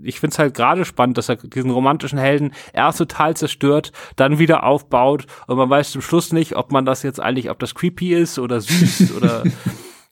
[0.03, 4.63] Ich find's halt gerade spannend, dass er diesen romantischen Helden erst total zerstört, dann wieder
[4.63, 8.13] aufbaut und man weiß zum Schluss nicht, ob man das jetzt eigentlich, ob das creepy
[8.13, 9.43] ist oder süß oder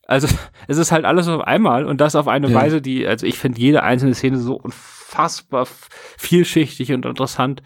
[0.08, 0.28] also
[0.68, 2.56] es ist halt alles auf einmal und das auf eine ja.
[2.56, 5.68] Weise, die, also ich finde jede einzelne Szene so unfassbar
[6.18, 7.62] vielschichtig und interessant.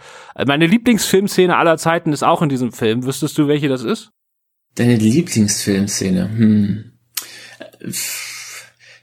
[0.45, 3.05] Meine Lieblingsfilmszene aller Zeiten ist auch in diesem Film.
[3.05, 4.11] Wüsstest du, welche das ist?
[4.75, 6.29] Deine Lieblingsfilmszene?
[6.29, 6.93] Hm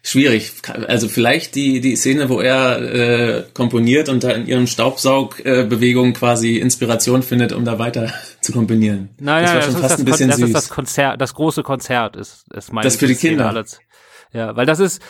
[0.03, 0.53] schwierig.
[0.89, 6.17] Also vielleicht die, die Szene, wo er äh, komponiert und da in ihren Staubsaugbewegungen äh,
[6.17, 9.11] quasi Inspiration findet, um da weiter zu komponieren.
[9.19, 10.49] Naja, das war schon das fast ein bisschen das süß.
[10.49, 13.49] ist das Konzert, das große Konzert ist, ist meine Das für die Kinder.
[13.49, 13.81] Alles.
[14.33, 15.03] Ja, weil das ist,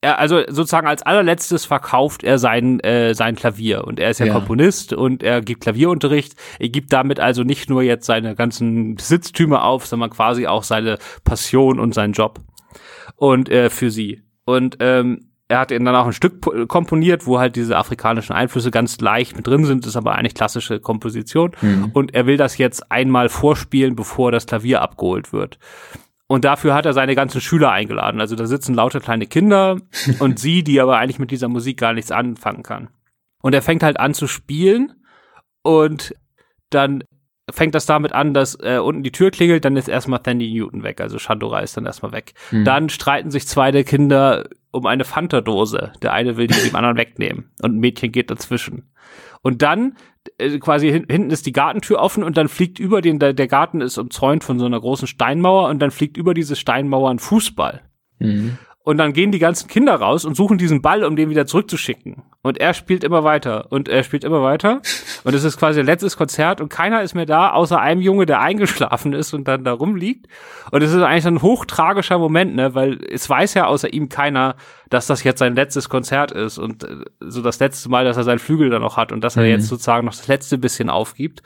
[0.00, 4.26] er, also sozusagen als allerletztes verkauft er sein, äh, sein Klavier und er ist ja,
[4.26, 6.34] ja, Komponist und er gibt Klavierunterricht.
[6.58, 10.98] Er gibt damit also nicht nur jetzt seine ganzen Besitztümer auf, sondern quasi auch seine
[11.24, 12.40] Passion und seinen Job
[13.18, 14.22] und äh, für sie.
[14.44, 19.00] Und ähm, er hat dann auch ein Stück komponiert, wo halt diese afrikanischen Einflüsse ganz
[19.00, 21.52] leicht mit drin sind, ist aber eigentlich klassische Komposition.
[21.60, 21.90] Mhm.
[21.94, 25.58] Und er will das jetzt einmal vorspielen, bevor das Klavier abgeholt wird.
[26.26, 28.20] Und dafür hat er seine ganzen Schüler eingeladen.
[28.20, 29.80] Also da sitzen lauter kleine Kinder
[30.18, 32.90] und sie, die aber eigentlich mit dieser Musik gar nichts anfangen kann.
[33.40, 34.92] Und er fängt halt an zu spielen
[35.62, 36.14] und
[36.70, 37.02] dann
[37.50, 40.82] fängt das damit an, dass äh, unten die Tür klingelt, dann ist erstmal Thandy Newton
[40.82, 42.34] weg, also Shandora ist dann erstmal weg.
[42.50, 42.64] Mhm.
[42.64, 45.92] Dann streiten sich zwei der Kinder um eine Fanta-Dose.
[46.02, 48.90] Der eine will die dem anderen wegnehmen und ein Mädchen geht dazwischen.
[49.42, 49.96] Und dann
[50.38, 53.48] äh, quasi hin, hinten ist die Gartentür offen und dann fliegt über den, der, der
[53.48, 57.18] Garten ist umzäunt von so einer großen Steinmauer und dann fliegt über diese Steinmauer ein
[57.18, 57.82] Fußball.
[58.18, 58.58] Mhm.
[58.88, 62.22] Und dann gehen die ganzen Kinder raus und suchen diesen Ball, um den wieder zurückzuschicken.
[62.40, 64.80] Und er spielt immer weiter und er spielt immer weiter.
[65.24, 68.40] Und es ist quasi letztes Konzert und keiner ist mehr da, außer einem Junge, der
[68.40, 70.26] eingeschlafen ist und dann da rumliegt.
[70.70, 74.56] Und es ist eigentlich ein hochtragischer Moment, ne, weil es weiß ja außer ihm keiner,
[74.88, 78.24] dass das jetzt sein letztes Konzert ist und äh, so das letzte Mal, dass er
[78.24, 79.50] seinen Flügel dann noch hat und dass er mhm.
[79.50, 81.42] jetzt sozusagen noch das letzte bisschen aufgibt.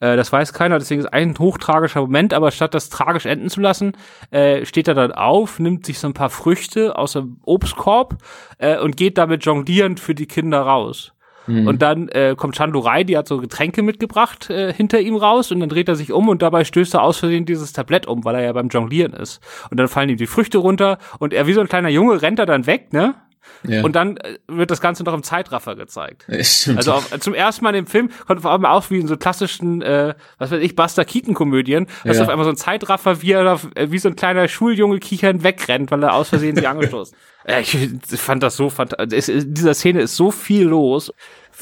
[0.00, 3.60] Äh, das weiß keiner, deswegen ist ein hochtragischer Moment, aber statt das tragisch enden zu
[3.60, 3.92] lassen,
[4.30, 8.18] äh, steht er dann auf, nimmt sich so ein paar Früchte aus dem Obstkorb
[8.58, 11.12] äh, und geht damit jonglierend für die Kinder raus.
[11.46, 11.66] Mhm.
[11.66, 15.60] Und dann äh, kommt Chandurai, die hat so Getränke mitgebracht, äh, hinter ihm raus und
[15.60, 18.34] dann dreht er sich um und dabei stößt er aus Versehen dieses Tablett um, weil
[18.34, 19.40] er ja beim Jonglieren ist.
[19.70, 22.38] Und dann fallen ihm die Früchte runter und er wie so ein kleiner Junge rennt
[22.38, 23.14] er dann weg, ne?
[23.62, 23.82] Ja.
[23.82, 26.26] Und dann äh, wird das Ganze noch im Zeitraffer gezeigt.
[26.28, 29.16] Ja, also auch, zum ersten Mal im Film kommt vor allem auch wie in so
[29.16, 32.22] klassischen, äh, was weiß ich, Buster Keaton-Komödien, dass ja.
[32.22, 35.90] auf einmal so ein Zeitraffer, wie er äh, wie so ein kleiner Schuljunge kichern wegrennt,
[35.90, 37.16] weil er aus Versehen sie angestoßen.
[37.48, 37.76] Ja, ich
[38.16, 39.28] fand das so fantastisch.
[39.28, 41.12] In dieser Szene ist so viel los.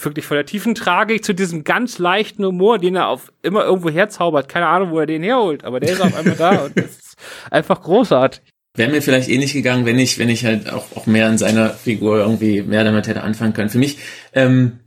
[0.03, 3.91] Wirklich von der tiefen Tragik zu diesem ganz leichten Humor, den er auf immer irgendwo
[3.91, 4.49] herzaubert.
[4.49, 7.16] Keine Ahnung, wo er den herholt, aber der ist auf einmal da und das ist
[7.51, 8.54] einfach großartig.
[8.77, 11.70] Wäre mir vielleicht ähnlich gegangen, wenn ich, wenn ich halt auch, auch mehr in seiner
[11.70, 13.70] Figur irgendwie mehr damit hätte anfangen können.
[13.70, 13.99] Für mich,
[14.33, 14.81] ähm,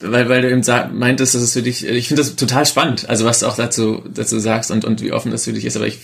[0.00, 0.62] weil, weil du eben
[0.98, 4.02] meintest, dass es für dich, ich finde das total spannend, also was du auch dazu,
[4.08, 5.98] dazu sagst und, und wie offen das für dich ist, aber ich,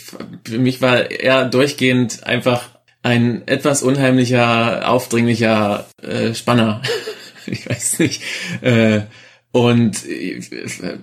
[0.45, 2.68] für mich war er durchgehend einfach
[3.03, 6.83] ein etwas unheimlicher, aufdringlicher äh, Spanner.
[7.47, 8.22] ich weiß nicht.
[8.61, 9.03] Äh,
[9.53, 10.41] und äh,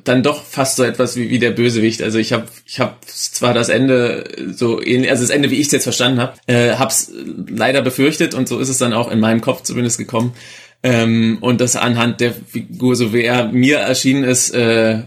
[0.03, 2.01] dann doch fast so etwas wie, wie der Bösewicht.
[2.01, 5.67] Also ich habe ich hab zwar das Ende so ähnlich, also das Ende, wie ich
[5.67, 7.11] es jetzt verstanden habe, äh, hab's
[7.47, 10.33] leider befürchtet und so ist es dann auch in meinem Kopf zumindest gekommen.
[10.81, 15.03] Ähm, und das anhand der Figur, so wie er mir erschienen ist, äh,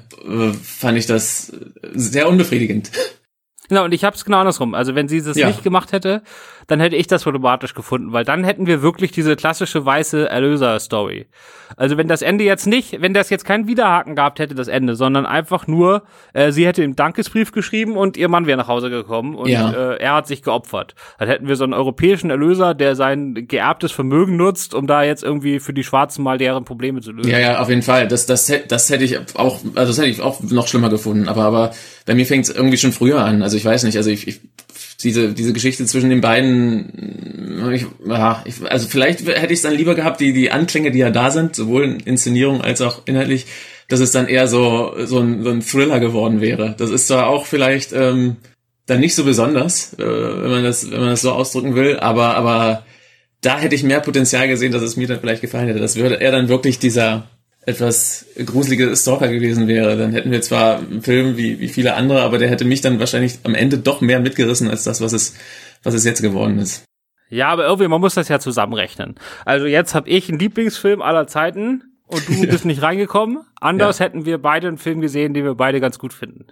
[0.63, 1.53] fand ich das
[1.95, 2.91] sehr unbefriedigend.
[3.69, 4.75] Genau, und ich habe es genau andersrum.
[4.75, 5.47] Also wenn sie es ja.
[5.47, 6.23] nicht gemacht hätte,
[6.67, 11.27] dann hätte ich das problematisch gefunden, weil dann hätten wir wirklich diese klassische weiße Erlöser-Story.
[11.77, 14.95] Also wenn das Ende jetzt nicht, wenn das jetzt keinen Widerhaken gehabt hätte, das Ende,
[14.95, 16.03] sondern einfach nur,
[16.33, 19.73] äh, sie hätte ihm Dankesbrief geschrieben und ihr Mann wäre nach Hause gekommen und ja.
[19.73, 20.95] äh, er hat sich geopfert.
[21.19, 25.23] Dann hätten wir so einen europäischen Erlöser, der sein geerbtes Vermögen nutzt, um da jetzt
[25.23, 27.31] irgendwie für die Schwarzen mal deren Probleme zu lösen.
[27.31, 28.09] Ja, ja, auf jeden Fall.
[28.09, 31.29] Das, das, das hätte ich auch, also das hätte ich auch noch schlimmer gefunden.
[31.29, 31.73] Aber, aber
[32.07, 33.43] bei mir fängt es irgendwie schon früher an.
[33.43, 34.41] Also ich weiß nicht, also ich, ich
[35.05, 39.75] diese, diese Geschichte zwischen den beiden, ich, ja, ich, also vielleicht hätte ich es dann
[39.75, 43.47] lieber gehabt, die, die Anklänge, die ja da sind, sowohl in Inszenierung als auch inhaltlich,
[43.89, 46.75] dass es dann eher so, so, ein, so ein Thriller geworden wäre.
[46.79, 48.37] Das ist zwar auch vielleicht ähm,
[48.87, 52.37] dann nicht so besonders, äh, wenn man das, wenn man das so ausdrücken will, aber,
[52.37, 52.85] aber
[53.41, 55.81] da hätte ich mehr Potenzial gesehen, dass es mir dann vielleicht gefallen hätte.
[55.81, 57.29] Das würde er dann wirklich dieser
[57.65, 62.23] etwas gruselige Stalker gewesen wäre, dann hätten wir zwar einen Film wie, wie viele andere,
[62.23, 65.35] aber der hätte mich dann wahrscheinlich am Ende doch mehr mitgerissen als das, was es,
[65.83, 66.85] was es jetzt geworden ist.
[67.29, 69.15] Ja, aber irgendwie, man muss das ja zusammenrechnen.
[69.45, 73.45] Also jetzt habe ich einen Lieblingsfilm aller Zeiten und du bist nicht reingekommen.
[73.61, 74.07] Anders ja.
[74.07, 76.47] hätten wir beide einen Film gesehen, den wir beide ganz gut finden.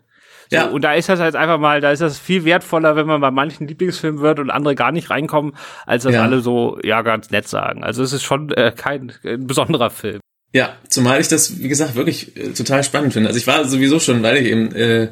[0.48, 0.68] So, ja.
[0.68, 3.30] Und da ist das halt einfach mal, da ist das viel wertvoller, wenn man bei
[3.30, 5.54] manchen Lieblingsfilmen wird und andere gar nicht reinkommen,
[5.86, 6.22] als dass ja.
[6.22, 7.84] alle so, ja, ganz nett sagen.
[7.84, 10.20] Also es ist schon äh, kein äh, besonderer Film.
[10.52, 13.28] Ja, zumal ich das, wie gesagt, wirklich äh, total spannend finde.
[13.28, 15.08] Also ich war sowieso schon, weil ich eben äh,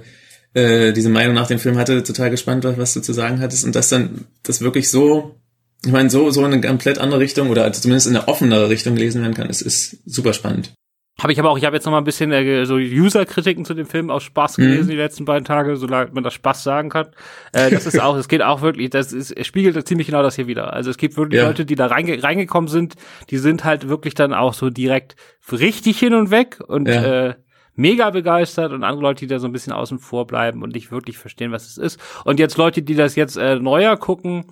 [0.55, 3.65] äh, diese Meinung nach dem Film hatte, total gespannt, was du zu sagen hattest.
[3.65, 5.37] Und das dann, das wirklich so,
[5.85, 8.97] ich meine, so, so in eine komplett andere Richtung oder zumindest in eine offenere Richtung
[8.97, 10.73] lesen werden kann, ist, ist super spannend.
[11.21, 13.75] Habe ich aber auch, ich habe jetzt noch mal ein bisschen äh, so User-Kritiken zu
[13.75, 14.63] dem Film aus Spaß mhm.
[14.63, 14.91] gelesen mhm.
[14.91, 17.09] die letzten beiden Tage, solange man das Spaß sagen kann.
[17.53, 20.47] Äh, das ist auch, es geht auch wirklich, das ist, spiegelt ziemlich genau das hier
[20.47, 20.73] wieder.
[20.73, 21.49] Also es gibt wirklich ja.
[21.49, 22.95] Leute, die da reinge reingekommen sind,
[23.31, 25.17] die sind halt wirklich dann auch so direkt
[25.51, 27.29] richtig hin und weg und ja.
[27.31, 27.35] äh,
[27.75, 30.93] mega begeistert und andere Leute, die da so ein bisschen außen vor bleiben und nicht
[30.93, 32.01] wirklich verstehen, was es ist.
[32.25, 34.47] Und jetzt Leute, die das jetzt äh, neuer gucken,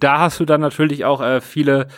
[0.00, 1.88] da hast du dann natürlich auch äh, viele,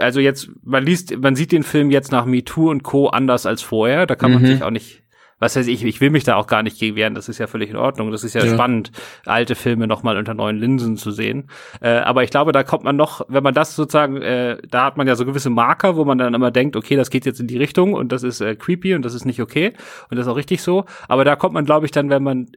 [0.00, 3.08] also jetzt, man liest, man sieht den Film jetzt nach MeToo und Co.
[3.08, 4.06] anders als vorher.
[4.06, 4.46] Da kann man mhm.
[4.46, 5.02] sich auch nicht,
[5.38, 7.46] was heißt ich, ich will mich da auch gar nicht gegen wehren, das ist ja
[7.46, 8.10] völlig in Ordnung.
[8.10, 8.52] Das ist ja, ja.
[8.52, 8.90] spannend,
[9.24, 11.48] alte Filme nochmal unter neuen Linsen zu sehen.
[11.80, 14.96] Äh, aber ich glaube, da kommt man noch, wenn man das sozusagen, äh, da hat
[14.96, 17.46] man ja so gewisse Marker, wo man dann immer denkt, okay, das geht jetzt in
[17.46, 19.74] die Richtung und das ist äh, creepy und das ist nicht okay
[20.10, 20.84] und das ist auch richtig so.
[21.08, 22.48] Aber da kommt man, glaube ich, dann, wenn man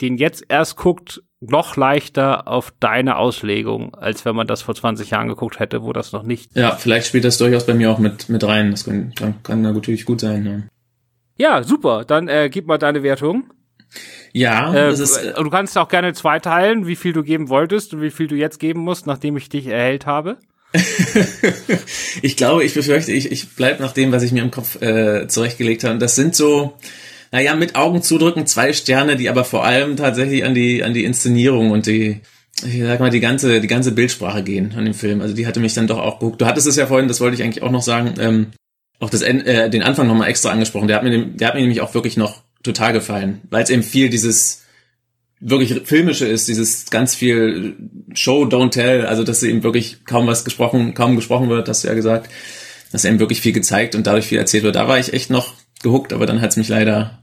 [0.00, 5.10] den jetzt erst guckt, noch leichter auf deine Auslegung, als wenn man das vor 20
[5.10, 6.54] Jahren geguckt hätte, wo das noch nicht.
[6.54, 8.70] Ja, vielleicht spielt das durchaus bei mir auch mit, mit rein.
[8.70, 10.68] Das kann, kann natürlich gut sein.
[11.38, 12.04] Ja, ja super.
[12.04, 13.44] Dann äh, gib mal deine Wertung.
[14.32, 17.94] Ja, äh, das ist, äh, du kannst auch gerne zweiteilen, wie viel du geben wolltest
[17.94, 20.36] und wie viel du jetzt geben musst, nachdem ich dich erhellt habe.
[22.22, 25.26] ich glaube, ich befürchte, ich, ich bleib nach dem, was ich mir im Kopf äh,
[25.26, 25.98] zurechtgelegt habe.
[25.98, 26.76] Das sind so,
[27.32, 31.04] naja, mit Augen zudrücken zwei Sterne, die aber vor allem tatsächlich an die, an die
[31.04, 32.20] Inszenierung und die,
[32.64, 35.20] ich sag mal, die ganze, die ganze Bildsprache gehen an dem Film.
[35.20, 36.40] Also die hatte mich dann doch auch geguckt.
[36.40, 38.46] Du hattest es ja vorhin, das wollte ich eigentlich auch noch sagen, ähm,
[38.98, 40.88] auch das, äh, den Anfang nochmal extra angesprochen.
[40.88, 43.82] Der hat mir, der hat mir nämlich auch wirklich noch total gefallen, weil es eben
[43.82, 44.64] viel dieses
[45.40, 47.76] wirklich filmische ist, dieses ganz viel
[48.12, 51.88] Show, don't tell, also dass eben wirklich kaum was gesprochen, kaum gesprochen wird, hast du
[51.88, 52.30] ja gesagt,
[52.92, 54.76] dass eben wirklich viel gezeigt und dadurch viel erzählt wird.
[54.76, 57.19] Da war ich echt noch gehuckt, aber dann hat es mich leider,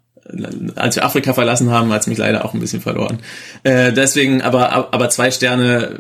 [0.75, 3.19] als wir Afrika verlassen haben, hat es mich leider auch ein bisschen verloren.
[3.63, 5.99] Äh, deswegen, aber, aber zwei Sterne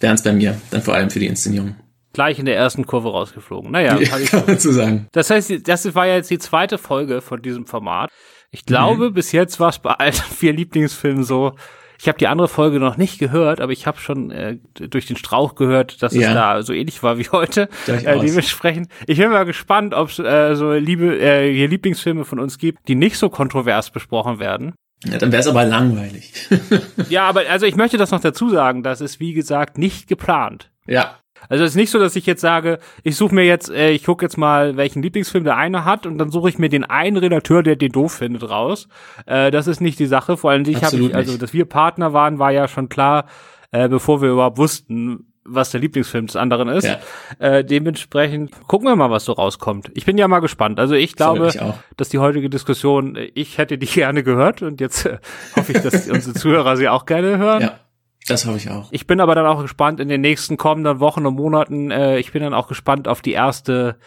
[0.00, 1.76] wären es bei mir, dann vor allem für die Inszenierung
[2.14, 3.70] gleich in der ersten Kurve rausgeflogen.
[3.70, 5.08] Naja, ja, kann man so sagen.
[5.12, 8.08] Das heißt, das war ja jetzt die zweite Folge von diesem Format.
[8.50, 9.14] Ich glaube, mhm.
[9.14, 11.52] bis jetzt war es bei allen vier Lieblingsfilmen so.
[12.00, 15.16] Ich habe die andere Folge noch nicht gehört, aber ich habe schon äh, durch den
[15.16, 16.28] Strauch gehört, dass ja.
[16.28, 17.68] es da so ähnlich war wie heute.
[17.86, 22.38] Äh, dementsprechend, ich bin mal gespannt, ob es äh, so liebe äh, hier Lieblingsfilme von
[22.38, 24.74] uns gibt, die nicht so kontrovers besprochen werden.
[25.04, 26.32] Ja, dann wäre es aber langweilig.
[27.08, 30.70] ja, aber also ich möchte das noch dazu sagen, das ist wie gesagt nicht geplant.
[30.86, 31.18] Ja,
[31.48, 34.04] also es ist nicht so, dass ich jetzt sage, ich suche mir jetzt, äh, ich
[34.04, 37.16] gucke jetzt mal, welchen Lieblingsfilm der eine hat und dann suche ich mir den einen
[37.16, 38.88] Redakteur, der den doof findet, raus.
[39.26, 40.36] Äh, das ist nicht die Sache.
[40.36, 43.26] Vor allem ich habe also dass wir Partner waren, war ja schon klar,
[43.70, 46.84] äh, bevor wir überhaupt wussten, was der Lieblingsfilm des anderen ist.
[46.84, 46.98] Ja.
[47.38, 49.90] Äh, dementsprechend gucken wir mal, was so rauskommt.
[49.94, 50.80] Ich bin ja mal gespannt.
[50.80, 51.60] Also ich glaube, ich
[51.96, 55.18] dass die heutige Diskussion, ich hätte die gerne gehört und jetzt äh,
[55.54, 57.62] hoffe ich, dass unsere Zuhörer sie auch gerne hören.
[57.62, 57.80] Ja.
[58.26, 58.88] Das habe ich auch.
[58.90, 61.90] Ich bin aber dann auch gespannt in den nächsten kommenden Wochen und Monaten.
[61.90, 63.98] Äh, ich bin dann auch gespannt auf die erste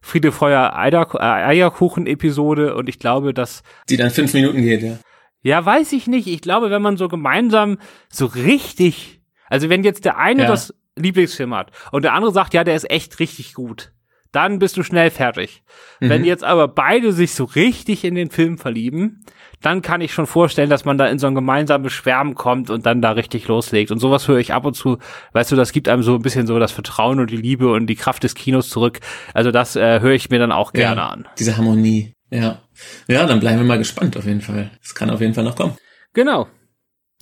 [0.00, 3.62] Friede, Feuer, Eierkuchen-Episode und ich glaube, dass...
[3.88, 4.98] Die dann fünf Minuten geht, ja.
[5.42, 6.26] Ja, weiß ich nicht.
[6.26, 9.20] Ich glaube, wenn man so gemeinsam so richtig...
[9.48, 10.48] Also wenn jetzt der eine ja.
[10.48, 13.92] das Lieblingsfilm hat und der andere sagt, ja, der ist echt richtig gut,
[14.32, 15.62] dann bist du schnell fertig.
[16.00, 16.08] Mhm.
[16.08, 19.24] Wenn jetzt aber beide sich so richtig in den Film verlieben,
[19.60, 22.84] dann kann ich schon vorstellen, dass man da in so ein gemeinsames Schwärmen kommt und
[22.84, 23.90] dann da richtig loslegt.
[23.90, 24.98] Und sowas höre ich ab und zu,
[25.32, 27.86] weißt du, das gibt einem so ein bisschen so das Vertrauen und die Liebe und
[27.86, 28.98] die Kraft des Kinos zurück.
[29.34, 31.28] Also das äh, höre ich mir dann auch gerne ja, an.
[31.38, 32.58] Diese Harmonie, ja.
[33.06, 34.70] Ja, dann bleiben wir mal gespannt auf jeden Fall.
[34.82, 35.76] Es kann auf jeden Fall noch kommen.
[36.12, 36.48] Genau.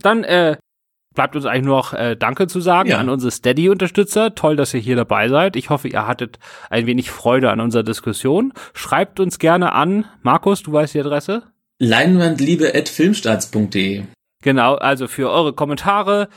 [0.02, 0.56] Dann äh,
[1.20, 2.96] bleibt uns eigentlich nur noch äh, Danke zu sagen ja.
[2.96, 4.34] an unsere Steady-Unterstützer.
[4.34, 5.54] Toll, dass ihr hier dabei seid.
[5.54, 6.38] Ich hoffe, ihr hattet
[6.70, 8.54] ein wenig Freude an unserer Diskussion.
[8.72, 10.06] Schreibt uns gerne an.
[10.22, 11.42] Markus, du weißt die Adresse?
[11.78, 14.04] leinwandliebe.filmstarts.de.
[14.42, 16.30] Genau, also für eure Kommentare.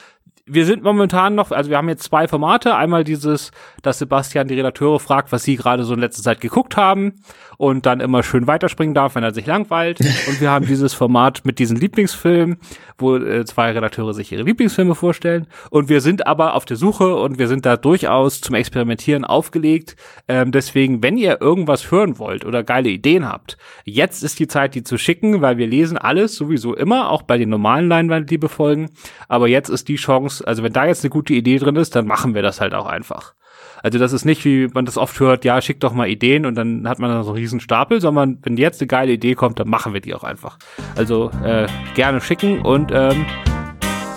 [0.45, 2.75] Wir sind momentan noch, also wir haben jetzt zwei Formate.
[2.75, 6.75] Einmal dieses, dass Sebastian die Redakteure fragt, was sie gerade so in letzter Zeit geguckt
[6.75, 7.13] haben
[7.57, 10.01] und dann immer schön weiterspringen darf, wenn er sich langweilt.
[10.27, 12.57] Und wir haben dieses Format mit diesen Lieblingsfilmen,
[12.97, 15.47] wo äh, zwei Redakteure sich ihre Lieblingsfilme vorstellen.
[15.69, 19.95] Und wir sind aber auf der Suche und wir sind da durchaus zum Experimentieren aufgelegt.
[20.27, 24.75] Ähm, deswegen, wenn ihr irgendwas hören wollt oder geile Ideen habt, jetzt ist die Zeit,
[24.75, 28.89] die zu schicken, weil wir lesen alles sowieso immer, auch bei den normalen Leinwandliebe-Folgen.
[29.29, 32.05] Aber jetzt ist die Chance, also wenn da jetzt eine gute Idee drin ist, dann
[32.05, 33.34] machen wir das halt auch einfach.
[33.81, 36.55] Also das ist nicht, wie man das oft hört, ja, schick doch mal Ideen und
[36.55, 39.59] dann hat man da so einen riesen Stapel, sondern wenn jetzt eine geile Idee kommt,
[39.59, 40.57] dann machen wir die auch einfach.
[40.95, 43.25] Also äh, gerne schicken und ähm,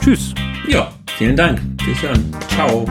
[0.00, 0.34] tschüss.
[0.68, 1.60] Ja, vielen Dank.
[1.84, 2.30] Bis dann.
[2.48, 2.86] Ciao.